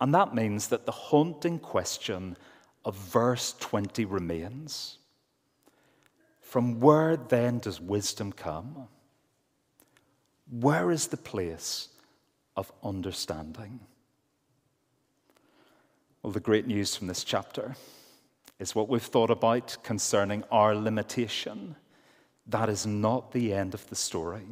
And 0.00 0.14
that 0.14 0.34
means 0.34 0.68
that 0.68 0.86
the 0.86 0.92
haunting 0.92 1.58
question 1.58 2.36
of 2.84 2.94
verse 2.96 3.54
20 3.60 4.04
remains. 4.04 4.98
From 6.40 6.80
where 6.80 7.16
then 7.16 7.58
does 7.58 7.80
wisdom 7.80 8.32
come? 8.32 8.88
Where 10.50 10.90
is 10.90 11.08
the 11.08 11.16
place 11.16 11.88
of 12.56 12.70
understanding? 12.84 13.80
Well, 16.22 16.32
the 16.32 16.40
great 16.40 16.66
news 16.66 16.94
from 16.94 17.06
this 17.06 17.24
chapter 17.24 17.76
is 18.58 18.74
what 18.74 18.88
we've 18.88 19.02
thought 19.02 19.30
about 19.30 19.76
concerning 19.82 20.44
our 20.50 20.74
limitation. 20.74 21.76
That 22.46 22.68
is 22.68 22.86
not 22.86 23.32
the 23.32 23.52
end 23.52 23.74
of 23.74 23.88
the 23.88 23.96
story. 23.96 24.46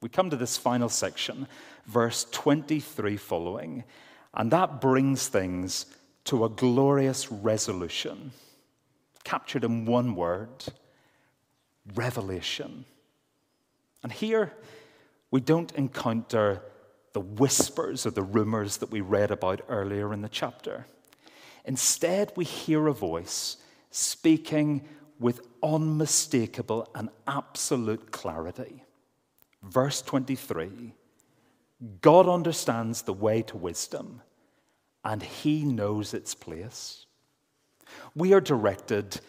We 0.00 0.08
come 0.08 0.30
to 0.30 0.36
this 0.36 0.56
final 0.56 0.88
section, 0.88 1.46
verse 1.86 2.26
23 2.30 3.16
following, 3.16 3.84
and 4.34 4.50
that 4.50 4.80
brings 4.80 5.28
things 5.28 5.86
to 6.24 6.44
a 6.44 6.48
glorious 6.48 7.30
resolution, 7.30 8.32
captured 9.24 9.64
in 9.64 9.84
one 9.86 10.14
word 10.14 10.64
revelation. 11.94 12.84
And 14.02 14.12
here, 14.12 14.52
we 15.30 15.40
don't 15.40 15.72
encounter 15.72 16.62
the 17.12 17.20
whispers 17.20 18.06
or 18.06 18.10
the 18.10 18.22
rumors 18.22 18.78
that 18.78 18.90
we 18.90 19.00
read 19.00 19.30
about 19.30 19.62
earlier 19.68 20.12
in 20.12 20.22
the 20.22 20.28
chapter. 20.28 20.86
Instead, 21.64 22.32
we 22.36 22.44
hear 22.44 22.86
a 22.86 22.92
voice 22.92 23.56
speaking 23.90 24.86
with 25.18 25.46
unmistakable 25.62 26.88
and 26.94 27.10
absolute 27.26 28.10
clarity. 28.12 28.84
Verse 29.62 30.00
23 30.02 30.94
God 32.00 32.28
understands 32.28 33.02
the 33.02 33.12
way 33.12 33.42
to 33.42 33.56
wisdom, 33.56 34.22
and 35.04 35.22
he 35.22 35.64
knows 35.64 36.12
its 36.12 36.34
place. 36.34 37.06
We 38.14 38.32
are 38.32 38.40
directed 38.40 39.20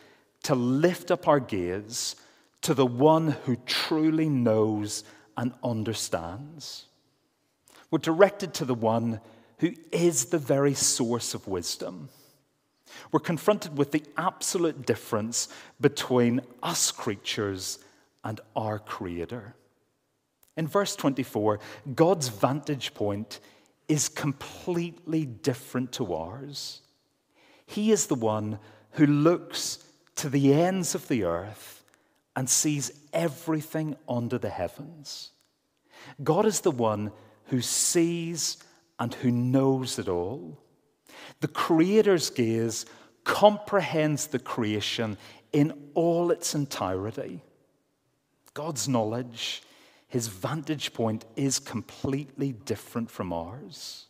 to 0.43 0.55
lift 0.55 1.11
up 1.11 1.27
our 1.27 1.39
gaze 1.39 2.15
to 2.61 2.73
the 2.73 2.85
one 2.85 3.31
who 3.45 3.55
truly 3.65 4.29
knows 4.29 5.03
and 5.37 5.53
understands. 5.63 6.85
We're 7.89 7.99
directed 7.99 8.53
to 8.55 8.65
the 8.65 8.75
one 8.75 9.21
who 9.59 9.73
is 9.91 10.25
the 10.25 10.37
very 10.37 10.73
source 10.73 11.33
of 11.33 11.47
wisdom. 11.47 12.09
We're 13.11 13.19
confronted 13.19 13.77
with 13.77 13.91
the 13.91 14.03
absolute 14.17 14.85
difference 14.85 15.47
between 15.79 16.41
us 16.61 16.91
creatures 16.91 17.79
and 18.23 18.39
our 18.55 18.79
Creator. 18.79 19.55
In 20.57 20.67
verse 20.67 20.95
24, 20.95 21.59
God's 21.95 22.27
vantage 22.27 22.93
point 22.93 23.39
is 23.87 24.09
completely 24.09 25.25
different 25.25 25.91
to 25.93 26.13
ours. 26.13 26.81
He 27.65 27.91
is 27.91 28.07
the 28.07 28.15
one 28.15 28.59
who 28.91 29.05
looks 29.05 29.85
to 30.15 30.29
the 30.29 30.53
ends 30.53 30.93
of 30.93 31.07
the 31.07 31.23
earth 31.23 31.83
and 32.35 32.49
sees 32.49 32.91
everything 33.13 33.95
under 34.07 34.37
the 34.37 34.49
heavens. 34.49 35.31
God 36.23 36.45
is 36.45 36.61
the 36.61 36.71
one 36.71 37.11
who 37.45 37.61
sees 37.61 38.57
and 38.99 39.13
who 39.13 39.31
knows 39.31 39.99
it 39.99 40.07
all. 40.07 40.57
The 41.39 41.47
Creator's 41.47 42.29
gaze 42.29 42.85
comprehends 43.23 44.27
the 44.27 44.39
creation 44.39 45.17
in 45.51 45.73
all 45.93 46.31
its 46.31 46.55
entirety. 46.55 47.41
God's 48.53 48.87
knowledge, 48.87 49.63
his 50.11 50.27
vantage 50.27 50.93
point, 50.93 51.23
is 51.35 51.57
completely 51.57 52.51
different 52.51 53.09
from 53.09 53.31
ours. 53.31 54.07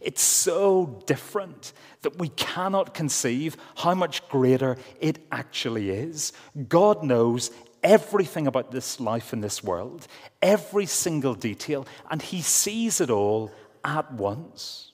It's 0.00 0.22
so 0.22 1.02
different 1.06 1.72
that 2.02 2.18
we 2.18 2.30
cannot 2.30 2.94
conceive 2.94 3.56
how 3.76 3.94
much 3.94 4.28
greater 4.28 4.76
it 5.00 5.18
actually 5.30 5.90
is. 5.90 6.32
God 6.68 7.04
knows 7.04 7.52
everything 7.82 8.48
about 8.48 8.72
this 8.72 8.98
life 8.98 9.32
in 9.32 9.40
this 9.40 9.62
world, 9.62 10.08
every 10.42 10.86
single 10.86 11.34
detail, 11.34 11.86
and 12.10 12.20
He 12.20 12.42
sees 12.42 13.00
it 13.00 13.10
all 13.10 13.52
at 13.84 14.12
once. 14.12 14.90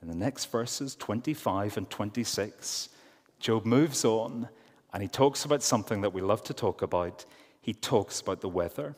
In 0.00 0.08
the 0.08 0.14
next 0.14 0.52
verses, 0.52 0.94
25 0.94 1.78
and 1.78 1.90
26, 1.90 2.90
Job 3.40 3.64
moves 3.64 4.04
on 4.04 4.48
and 4.92 5.02
he 5.02 5.08
talks 5.08 5.44
about 5.44 5.62
something 5.62 6.02
that 6.02 6.12
we 6.12 6.20
love 6.20 6.42
to 6.44 6.54
talk 6.54 6.82
about. 6.82 7.24
He 7.62 7.72
talks 7.72 8.20
about 8.20 8.42
the 8.42 8.48
weather. 8.48 8.94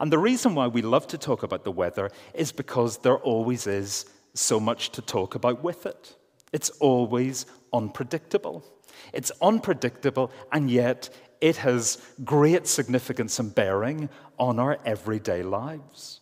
And 0.00 0.12
the 0.12 0.18
reason 0.18 0.54
why 0.54 0.66
we 0.66 0.82
love 0.82 1.06
to 1.08 1.18
talk 1.18 1.42
about 1.42 1.64
the 1.64 1.70
weather 1.70 2.10
is 2.34 2.50
because 2.50 2.98
there 2.98 3.18
always 3.18 3.66
is 3.66 4.06
so 4.34 4.58
much 4.58 4.90
to 4.90 5.02
talk 5.02 5.34
about 5.34 5.62
with 5.62 5.86
it. 5.86 6.16
It's 6.52 6.70
always 6.80 7.46
unpredictable. 7.72 8.64
It's 9.12 9.32
unpredictable, 9.40 10.32
and 10.50 10.70
yet 10.70 11.10
it 11.40 11.56
has 11.56 11.98
great 12.24 12.66
significance 12.66 13.38
and 13.38 13.54
bearing 13.54 14.08
on 14.38 14.58
our 14.58 14.78
everyday 14.84 15.42
lives. 15.42 16.20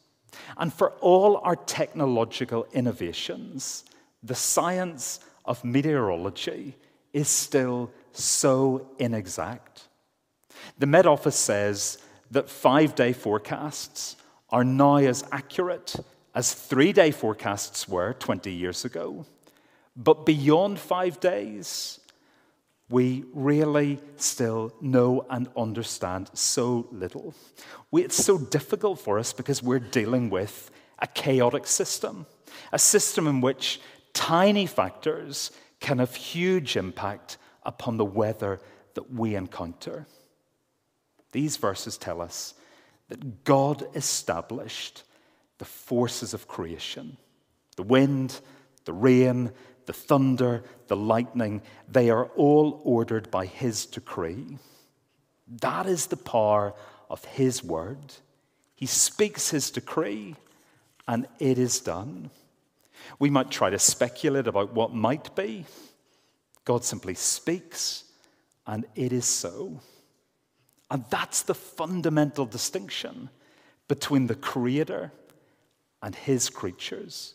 And 0.57 0.73
for 0.73 0.93
all 1.01 1.39
our 1.39 1.57
technological 1.57 2.67
innovations, 2.73 3.85
the 4.23 4.35
science 4.35 5.21
of 5.45 5.65
meteorology 5.65 6.77
is 7.13 7.29
still 7.29 7.91
so 8.13 8.89
inexact. 8.99 9.89
The 10.79 10.87
Met 10.87 11.07
Office 11.07 11.37
says 11.37 11.99
that 12.31 12.49
five 12.49 12.95
day 12.95 13.13
forecasts 13.13 14.17
are 14.51 14.65
now 14.65 14.97
as 14.97 15.25
accurate 15.33 15.97
as 16.35 16.55
three 16.55 16.93
day 16.93 17.11
forecasts 17.11 17.89
were 17.89 18.15
20 18.15 18.53
years 18.53 18.85
ago. 18.85 19.27
But 19.97 20.25
beyond 20.25 20.79
five 20.79 21.21
days, 21.21 22.01
we 22.89 23.25
really 23.33 23.99
still 24.17 24.73
know 24.81 25.25
and 25.31 25.49
understand 25.57 26.31
so 26.35 26.89
little. 26.91 27.35
We, 27.91 28.05
it's 28.05 28.25
so 28.25 28.39
difficult 28.39 28.99
for 29.01 29.19
us 29.19 29.33
because 29.33 29.63
we're 29.63 29.79
dealing 29.79 30.31
with 30.31 30.71
a 30.99 31.07
chaotic 31.07 31.67
system, 31.67 32.27
a 32.73 32.79
system 32.79 33.27
in 33.27 33.41
which 33.41 33.81
tiny 34.13 34.67
factors 34.67 35.51
can 35.79 35.99
have 35.99 36.15
huge 36.15 36.77
impact 36.77 37.39
upon 37.65 37.97
the 37.97 38.05
weather 38.05 38.61
that 38.95 39.13
we 39.13 39.35
encounter. 39.35 40.07
These 41.33 41.57
verses 41.57 41.97
tell 41.97 42.21
us 42.21 42.55
that 43.09 43.45
God 43.45 43.87
established 43.95 45.03
the 45.59 45.65
forces 45.65 46.35
of 46.35 46.49
creation 46.49 47.17
the 47.77 47.83
wind, 47.83 48.41
the 48.85 48.93
rain, 48.93 49.51
the 49.87 49.93
thunder, 49.93 50.63
the 50.89 50.97
lightning, 50.97 51.63
they 51.89 52.11
are 52.11 52.27
all 52.37 52.81
ordered 52.85 53.31
by 53.31 53.47
His 53.47 53.87
decree. 53.87 54.59
That 55.63 55.87
is 55.87 56.07
the 56.07 56.17
power 56.17 56.75
of 57.09 57.25
His 57.25 57.65
word. 57.65 58.15
He 58.75 58.87
speaks 58.87 59.51
His 59.51 59.71
decree, 59.71 60.37
and 61.09 61.27
it 61.39 61.59
is 61.59 61.81
done. 61.81 62.31
We 63.19 63.31
might 63.31 63.51
try 63.51 63.71
to 63.71 63.79
speculate 63.79 64.47
about 64.47 64.75
what 64.75 64.95
might 64.95 65.35
be. 65.35 65.65
God 66.65 66.85
simply 66.85 67.15
speaks, 67.15 68.05
and 68.67 68.85
it 68.95 69.13
is 69.13 69.25
so. 69.25 69.81
And 70.91 71.05
that's 71.09 71.43
the 71.43 71.55
fundamental 71.55 72.47
distinction 72.47 73.31
between 73.87 74.27
the 74.27 74.35
Creator 74.35 75.13
and 76.03 76.15
His 76.15 76.51
creatures. 76.51 77.35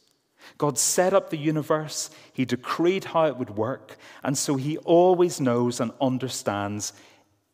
God 0.57 0.77
set 0.77 1.13
up 1.13 1.29
the 1.29 1.37
universe, 1.37 2.09
He 2.33 2.45
decreed 2.45 3.05
how 3.05 3.25
it 3.25 3.37
would 3.37 3.51
work, 3.51 3.97
and 4.23 4.37
so 4.37 4.55
He 4.55 4.77
always 4.79 5.39
knows 5.39 5.79
and 5.79 5.91
understands 6.01 6.93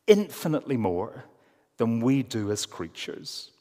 infinitely 0.07 0.77
more 0.77 1.25
than 1.77 2.01
we 2.01 2.23
do 2.23 2.51
as 2.51 2.65
creatures. 2.65 3.51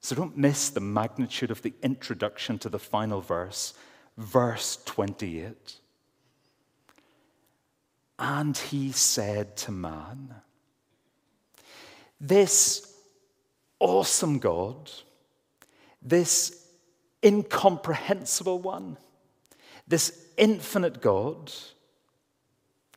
So 0.00 0.16
don't 0.16 0.36
miss 0.36 0.70
the 0.70 0.80
magnitude 0.80 1.50
of 1.50 1.62
the 1.62 1.74
introduction 1.82 2.58
to 2.60 2.70
the 2.70 2.78
final 2.78 3.20
verse, 3.20 3.74
verse 4.16 4.78
28. 4.86 5.76
And 8.18 8.56
He 8.56 8.92
said 8.92 9.56
to 9.58 9.72
man, 9.72 10.34
This 12.20 12.94
awesome 13.78 14.38
God, 14.38 14.90
this 16.02 16.66
incomprehensible 17.24 18.58
one, 18.58 18.98
this 19.88 20.26
infinite 20.36 21.00
God, 21.00 21.52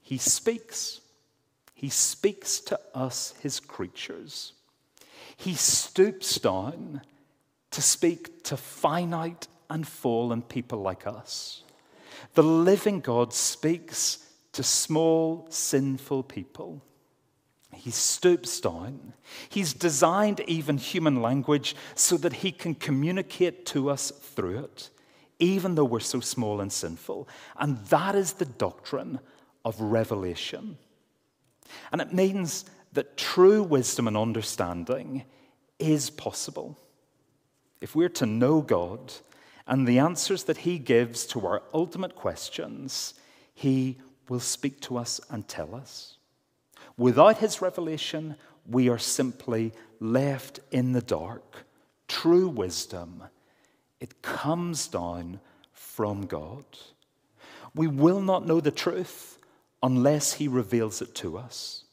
he 0.01 0.17
speaks. 0.17 0.99
He 1.73 1.89
speaks 1.89 2.59
to 2.61 2.79
us, 2.93 3.33
his 3.41 3.59
creatures. 3.59 4.53
He 5.35 5.55
stoops 5.55 6.39
down 6.39 7.01
to 7.71 7.81
speak 7.81 8.43
to 8.43 8.55
finite 8.55 9.47
and 9.69 9.87
fallen 9.87 10.41
people 10.41 10.81
like 10.81 11.07
us. 11.07 11.63
The 12.35 12.43
living 12.43 12.99
God 12.99 13.33
speaks 13.33 14.19
to 14.53 14.63
small, 14.63 15.47
sinful 15.49 16.23
people. 16.23 16.81
He 17.73 17.91
stoops 17.91 18.59
down. 18.59 19.13
He's 19.49 19.73
designed 19.73 20.41
even 20.47 20.77
human 20.77 21.21
language 21.21 21.75
so 21.95 22.17
that 22.17 22.33
he 22.33 22.51
can 22.51 22.75
communicate 22.75 23.65
to 23.67 23.89
us 23.89 24.11
through 24.11 24.59
it, 24.59 24.89
even 25.39 25.75
though 25.75 25.85
we're 25.85 25.99
so 25.99 26.19
small 26.19 26.61
and 26.61 26.71
sinful. 26.71 27.27
And 27.57 27.77
that 27.87 28.15
is 28.15 28.33
the 28.33 28.45
doctrine 28.45 29.19
of 29.65 29.79
revelation. 29.79 30.77
And 31.91 32.01
it 32.01 32.13
means 32.13 32.65
that 32.93 33.17
true 33.17 33.63
wisdom 33.63 34.07
and 34.07 34.17
understanding 34.17 35.23
is 35.79 36.09
possible. 36.09 36.77
If 37.81 37.95
we're 37.95 38.09
to 38.09 38.25
know 38.25 38.61
God 38.61 39.13
and 39.67 39.87
the 39.87 39.99
answers 39.99 40.43
that 40.43 40.57
He 40.59 40.77
gives 40.79 41.25
to 41.27 41.45
our 41.45 41.63
ultimate 41.73 42.15
questions, 42.15 43.13
He 43.53 43.97
will 44.29 44.39
speak 44.39 44.79
to 44.81 44.97
us 44.97 45.19
and 45.29 45.47
tell 45.47 45.75
us. 45.75 46.17
Without 46.97 47.37
his 47.37 47.61
revelation, 47.61 48.35
we 48.67 48.89
are 48.89 48.99
simply 48.99 49.73
left 49.99 50.59
in 50.71 50.91
the 50.91 51.01
dark. 51.01 51.65
True 52.07 52.47
wisdom, 52.47 53.23
it 53.99 54.21
comes 54.21 54.87
down 54.87 55.39
from 55.71 56.25
God. 56.25 56.65
We 57.75 57.87
will 57.87 58.21
not 58.21 58.45
know 58.45 58.59
the 58.59 58.71
truth 58.71 59.39
unless 59.81 60.33
he 60.33 60.47
reveals 60.47 61.01
it 61.01 61.15
to 61.15 61.37
us. 61.37 61.85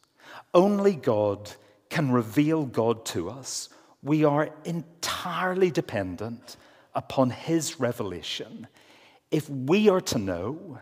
Only 0.53 0.95
God 0.95 1.51
can 1.89 2.13
reveal 2.13 2.67
God 2.67 3.05
to 3.07 3.31
us. 3.31 3.69
We 4.03 4.25
are 4.25 4.51
entirely 4.65 5.71
dependent 5.71 6.57
upon 6.95 7.31
his 7.31 7.81
revelation. 7.81 8.67
If 9.31 9.49
we 9.49 9.89
are 9.89 10.01
to 10.03 10.19
know, 10.19 10.79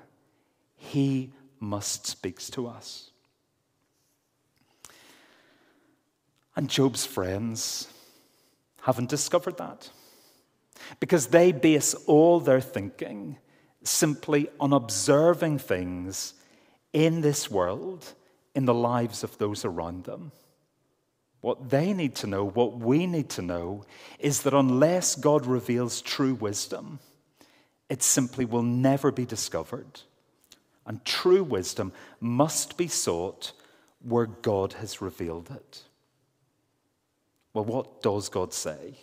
he 0.76 1.32
must 1.60 2.06
speak 2.06 2.40
to 2.40 2.66
us. 2.66 3.10
And 6.58 6.68
Job's 6.68 7.06
friends 7.06 7.86
haven't 8.82 9.08
discovered 9.08 9.58
that 9.58 9.90
because 10.98 11.28
they 11.28 11.52
base 11.52 11.94
all 12.08 12.40
their 12.40 12.60
thinking 12.60 13.38
simply 13.84 14.48
on 14.58 14.72
observing 14.72 15.60
things 15.60 16.34
in 16.92 17.20
this 17.20 17.48
world, 17.48 18.12
in 18.56 18.64
the 18.64 18.74
lives 18.74 19.22
of 19.22 19.38
those 19.38 19.64
around 19.64 20.02
them. 20.02 20.32
What 21.42 21.70
they 21.70 21.92
need 21.92 22.16
to 22.16 22.26
know, 22.26 22.44
what 22.44 22.76
we 22.76 23.06
need 23.06 23.28
to 23.30 23.42
know, 23.42 23.84
is 24.18 24.42
that 24.42 24.52
unless 24.52 25.14
God 25.14 25.46
reveals 25.46 26.02
true 26.02 26.34
wisdom, 26.34 26.98
it 27.88 28.02
simply 28.02 28.44
will 28.44 28.64
never 28.64 29.12
be 29.12 29.24
discovered. 29.24 30.00
And 30.84 31.04
true 31.04 31.44
wisdom 31.44 31.92
must 32.18 32.76
be 32.76 32.88
sought 32.88 33.52
where 34.02 34.26
God 34.26 34.72
has 34.72 35.00
revealed 35.00 35.52
it. 35.52 35.84
Well, 37.54 37.64
what 37.64 38.02
does 38.02 38.28
God 38.28 38.52
say? 38.52 38.94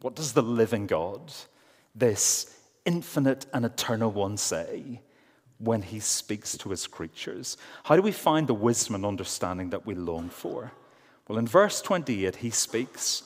What 0.00 0.14
does 0.14 0.32
the 0.32 0.42
living 0.42 0.86
God, 0.86 1.32
this 1.94 2.56
infinite 2.84 3.46
and 3.52 3.64
eternal 3.64 4.10
one, 4.10 4.36
say 4.36 5.00
when 5.58 5.82
he 5.82 6.00
speaks 6.00 6.56
to 6.58 6.70
his 6.70 6.86
creatures? 6.86 7.56
How 7.84 7.96
do 7.96 8.02
we 8.02 8.12
find 8.12 8.46
the 8.46 8.54
wisdom 8.54 8.94
and 8.94 9.04
understanding 9.04 9.70
that 9.70 9.86
we 9.86 9.94
long 9.94 10.28
for? 10.28 10.72
Well, 11.26 11.38
in 11.38 11.46
verse 11.46 11.82
28, 11.82 12.36
he 12.36 12.50
speaks 12.50 13.24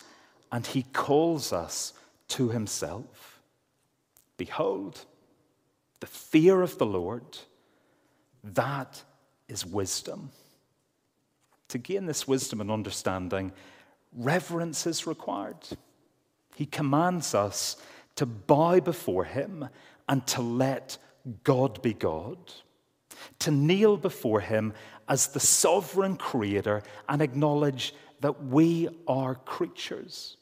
and 0.50 0.66
he 0.66 0.82
calls 0.82 1.52
us 1.52 1.92
to 2.28 2.48
himself. 2.48 3.40
Behold, 4.36 5.04
the 6.00 6.06
fear 6.06 6.62
of 6.62 6.78
the 6.78 6.86
Lord, 6.86 7.38
that 8.42 9.02
is 9.48 9.64
wisdom. 9.64 10.30
To 11.68 11.78
gain 11.78 12.06
this 12.06 12.26
wisdom 12.26 12.60
and 12.60 12.70
understanding, 12.70 13.52
reverence 14.16 14.86
is 14.86 15.06
required. 15.06 15.56
He 16.54 16.66
commands 16.66 17.34
us 17.34 17.76
to 18.16 18.26
bow 18.26 18.80
before 18.80 19.24
Him 19.24 19.68
and 20.08 20.26
to 20.28 20.42
let 20.42 20.98
God 21.44 21.80
be 21.82 21.94
God, 21.94 22.38
to 23.40 23.50
kneel 23.50 23.96
before 23.96 24.40
Him 24.40 24.74
as 25.08 25.28
the 25.28 25.40
sovereign 25.40 26.16
creator 26.16 26.82
and 27.08 27.22
acknowledge 27.22 27.94
that 28.20 28.44
we 28.44 28.88
are 29.06 29.34
creatures. 29.34 30.36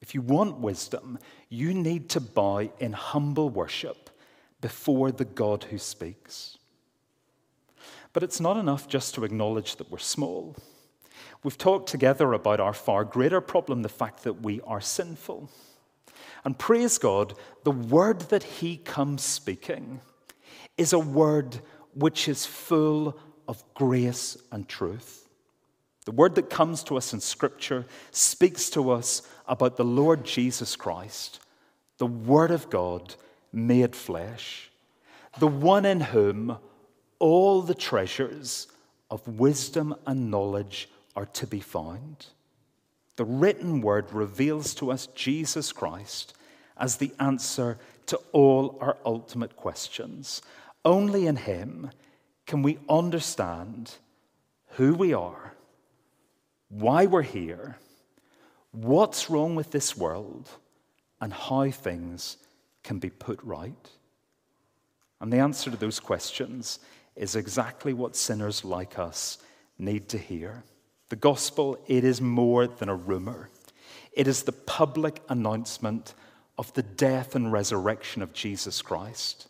If 0.00 0.14
you 0.14 0.20
want 0.20 0.58
wisdom, 0.58 1.18
you 1.48 1.72
need 1.72 2.08
to 2.10 2.20
bow 2.20 2.70
in 2.78 2.92
humble 2.92 3.48
worship 3.48 4.10
before 4.60 5.12
the 5.12 5.24
God 5.24 5.64
who 5.64 5.78
speaks. 5.78 6.58
But 8.12 8.22
it's 8.22 8.40
not 8.40 8.56
enough 8.56 8.88
just 8.88 9.14
to 9.14 9.24
acknowledge 9.24 9.76
that 9.76 9.90
we're 9.90 9.98
small. 9.98 10.56
We've 11.46 11.56
talked 11.56 11.88
together 11.88 12.32
about 12.32 12.58
our 12.58 12.72
far 12.72 13.04
greater 13.04 13.40
problem, 13.40 13.82
the 13.82 13.88
fact 13.88 14.24
that 14.24 14.42
we 14.42 14.60
are 14.62 14.80
sinful. 14.80 15.48
And 16.44 16.58
praise 16.58 16.98
God, 16.98 17.34
the 17.62 17.70
word 17.70 18.22
that 18.30 18.42
He 18.42 18.78
comes 18.78 19.22
speaking 19.22 20.00
is 20.76 20.92
a 20.92 20.98
word 20.98 21.60
which 21.94 22.26
is 22.26 22.44
full 22.46 23.16
of 23.46 23.62
grace 23.74 24.36
and 24.50 24.68
truth. 24.68 25.28
The 26.04 26.10
word 26.10 26.34
that 26.34 26.50
comes 26.50 26.82
to 26.82 26.96
us 26.96 27.12
in 27.12 27.20
Scripture 27.20 27.86
speaks 28.10 28.68
to 28.70 28.90
us 28.90 29.22
about 29.46 29.76
the 29.76 29.84
Lord 29.84 30.24
Jesus 30.24 30.74
Christ, 30.74 31.38
the 31.98 32.06
Word 32.06 32.50
of 32.50 32.68
God 32.70 33.14
made 33.52 33.94
flesh, 33.94 34.72
the 35.38 35.46
one 35.46 35.84
in 35.84 36.00
whom 36.00 36.58
all 37.20 37.62
the 37.62 37.72
treasures 37.72 38.66
of 39.12 39.28
wisdom 39.28 39.94
and 40.08 40.28
knowledge 40.28 40.88
are 41.16 41.26
to 41.26 41.46
be 41.46 41.60
found. 41.60 42.26
The 43.16 43.24
written 43.24 43.80
word 43.80 44.12
reveals 44.12 44.74
to 44.74 44.92
us 44.92 45.08
Jesus 45.08 45.72
Christ 45.72 46.34
as 46.76 46.96
the 46.96 47.12
answer 47.18 47.78
to 48.06 48.20
all 48.32 48.78
our 48.80 48.98
ultimate 49.04 49.56
questions. 49.56 50.42
Only 50.84 51.26
in 51.26 51.36
Him 51.36 51.90
can 52.46 52.62
we 52.62 52.78
understand 52.88 53.94
who 54.72 54.94
we 54.94 55.14
are, 55.14 55.54
why 56.68 57.06
we're 57.06 57.22
here, 57.22 57.78
what's 58.70 59.30
wrong 59.30 59.56
with 59.56 59.70
this 59.70 59.96
world, 59.96 60.50
and 61.20 61.32
how 61.32 61.70
things 61.70 62.36
can 62.84 62.98
be 62.98 63.10
put 63.10 63.42
right? 63.42 63.90
And 65.20 65.32
the 65.32 65.38
answer 65.38 65.70
to 65.70 65.76
those 65.76 65.98
questions 65.98 66.78
is 67.16 67.34
exactly 67.34 67.94
what 67.94 68.14
sinners 68.14 68.64
like 68.64 68.98
us 68.98 69.38
need 69.78 70.10
to 70.10 70.18
hear. 70.18 70.62
The 71.08 71.16
gospel, 71.16 71.78
it 71.86 72.04
is 72.04 72.20
more 72.20 72.66
than 72.66 72.88
a 72.88 72.94
rumor. 72.94 73.50
It 74.12 74.26
is 74.26 74.42
the 74.42 74.52
public 74.52 75.22
announcement 75.28 76.14
of 76.58 76.72
the 76.74 76.82
death 76.82 77.34
and 77.34 77.52
resurrection 77.52 78.22
of 78.22 78.32
Jesus 78.32 78.82
Christ. 78.82 79.48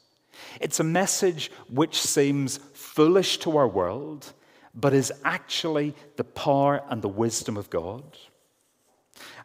It's 0.60 0.80
a 0.80 0.84
message 0.84 1.50
which 1.70 2.00
seems 2.00 2.58
foolish 2.74 3.38
to 3.38 3.56
our 3.56 3.68
world, 3.68 4.32
but 4.74 4.92
is 4.92 5.12
actually 5.24 5.94
the 6.16 6.24
power 6.24 6.82
and 6.90 7.00
the 7.00 7.08
wisdom 7.08 7.56
of 7.56 7.70
God. 7.70 8.04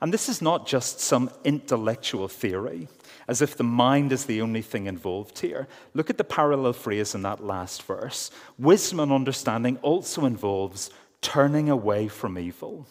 And 0.02 0.14
this 0.14 0.28
is 0.28 0.42
not 0.42 0.68
just 0.68 1.00
some 1.00 1.30
intellectual 1.46 2.28
theory, 2.28 2.90
as 3.28 3.42
if 3.42 3.56
the 3.56 3.64
mind 3.64 4.12
is 4.12 4.26
the 4.26 4.42
only 4.42 4.62
thing 4.62 4.88
involved 4.88 5.40
here. 5.40 5.68
Look 5.94 6.10
at 6.10 6.18
the 6.18 6.24
parallel 6.26 6.74
phrase 6.74 7.16
in 7.16 7.22
that 7.22 7.44
last 7.44 7.84
verse. 7.84 8.32
Wisdom 8.58 9.00
and 9.00 9.14
understanding 9.14 9.78
also 9.78 10.26
involves 10.26 10.90
turning 11.22 11.70
away 11.70 12.08
from 12.08 12.38
evil. 12.38 12.88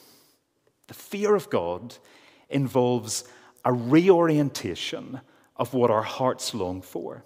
The 0.87 0.95
fear 0.95 1.35
of 1.35 1.51
God 1.51 1.97
involves 2.49 3.25
a 3.65 3.73
reorientation 3.73 5.21
of 5.57 5.75
what 5.75 5.91
our 5.91 6.03
hearts 6.03 6.55
long 6.55 6.83
for. 6.83 7.25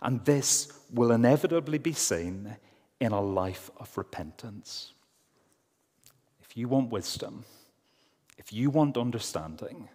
And 0.00 0.24
this 0.24 0.72
will 0.92 1.12
inevitably 1.12 1.78
be 1.78 1.92
seen 1.92 2.56
in 3.00 3.12
a 3.12 3.20
life 3.20 3.70
of 3.78 3.96
repentance. 3.96 4.92
If 6.42 6.56
you 6.56 6.68
want 6.68 6.90
wisdom, 6.90 7.44
if 8.36 8.52
you 8.52 8.70
want 8.70 8.98
understanding, 8.98 9.88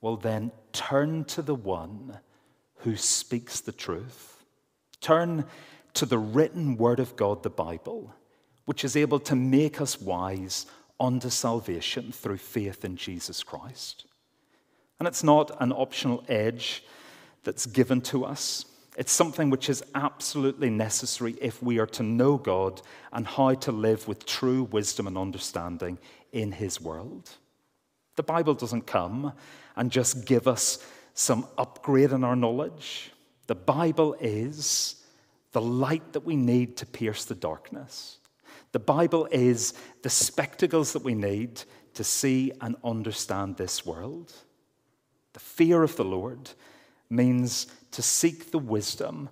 well, 0.00 0.16
then 0.16 0.52
turn 0.72 1.24
to 1.24 1.42
the 1.42 1.54
one 1.54 2.18
who 2.76 2.96
speaks 2.96 3.60
the 3.60 3.72
truth. 3.72 4.44
Turn 5.00 5.44
to 5.94 6.06
the 6.06 6.18
written 6.18 6.76
word 6.76 7.00
of 7.00 7.16
God, 7.16 7.42
the 7.42 7.50
Bible, 7.50 8.14
which 8.70 8.84
is 8.84 8.94
able 8.94 9.18
to 9.18 9.34
make 9.34 9.80
us 9.80 10.00
wise 10.00 10.64
unto 11.00 11.28
salvation 11.28 12.12
through 12.12 12.36
faith 12.36 12.84
in 12.84 12.94
Jesus 12.94 13.42
Christ. 13.42 14.04
And 15.00 15.08
it's 15.08 15.24
not 15.24 15.50
an 15.60 15.72
optional 15.72 16.22
edge 16.28 16.84
that's 17.42 17.66
given 17.66 18.00
to 18.02 18.24
us. 18.24 18.64
It's 18.96 19.10
something 19.10 19.50
which 19.50 19.68
is 19.68 19.82
absolutely 19.96 20.70
necessary 20.70 21.34
if 21.40 21.60
we 21.60 21.80
are 21.80 21.86
to 21.88 22.04
know 22.04 22.36
God 22.36 22.80
and 23.12 23.26
how 23.26 23.54
to 23.54 23.72
live 23.72 24.06
with 24.06 24.24
true 24.24 24.62
wisdom 24.62 25.08
and 25.08 25.18
understanding 25.18 25.98
in 26.30 26.52
His 26.52 26.80
world. 26.80 27.28
The 28.14 28.22
Bible 28.22 28.54
doesn't 28.54 28.86
come 28.86 29.32
and 29.74 29.90
just 29.90 30.26
give 30.26 30.46
us 30.46 30.78
some 31.14 31.44
upgrade 31.58 32.12
in 32.12 32.22
our 32.22 32.36
knowledge. 32.36 33.10
The 33.48 33.56
Bible 33.56 34.14
is 34.20 34.94
the 35.50 35.60
light 35.60 36.12
that 36.12 36.24
we 36.24 36.36
need 36.36 36.76
to 36.76 36.86
pierce 36.86 37.24
the 37.24 37.34
darkness. 37.34 38.18
The 38.72 38.78
Bible 38.78 39.28
is 39.30 39.74
the 40.02 40.10
spectacles 40.10 40.92
that 40.92 41.02
we 41.02 41.14
need 41.14 41.62
to 41.94 42.04
see 42.04 42.52
and 42.60 42.76
understand 42.84 43.56
this 43.56 43.84
world. 43.84 44.32
The 45.32 45.40
fear 45.40 45.82
of 45.82 45.96
the 45.96 46.04
Lord 46.04 46.50
means 47.08 47.66
to 47.90 48.02
seek 48.02 48.50
the 48.50 48.58
wisdom 48.58 49.28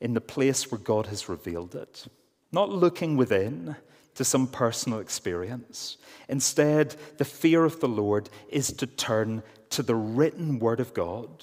in 0.00 0.14
the 0.14 0.20
place 0.20 0.70
where 0.70 0.78
God 0.78 1.06
has 1.06 1.28
revealed 1.28 1.74
it, 1.74 2.06
not 2.52 2.68
looking 2.68 3.16
within 3.16 3.76
to 4.14 4.24
some 4.24 4.46
personal 4.46 5.00
experience. 5.00 5.96
Instead, 6.28 6.96
the 7.16 7.24
fear 7.24 7.64
of 7.64 7.80
the 7.80 7.88
Lord 7.88 8.28
is 8.48 8.72
to 8.74 8.86
turn 8.86 9.42
to 9.70 9.82
the 9.82 9.94
written 9.94 10.58
Word 10.58 10.80
of 10.80 10.94
God 10.94 11.42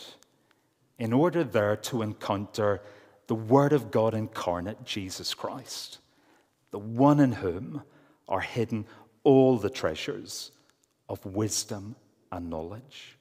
in 0.97 1.11
order 1.11 1.43
there 1.43 1.75
to 1.75 2.01
encounter 2.01 2.81
the 3.27 3.35
Word 3.35 3.73
of 3.73 3.91
God 3.91 4.13
incarnate, 4.13 4.83
Jesus 4.85 5.33
Christ, 5.33 5.97
the 6.71 6.79
one 6.79 7.19
in 7.19 7.31
whom 7.31 7.83
are 8.27 8.41
hidden 8.41 8.85
all 9.23 9.57
the 9.57 9.69
treasures 9.69 10.51
of 11.07 11.23
wisdom 11.25 11.95
and 12.31 12.49
knowledge. 12.49 13.17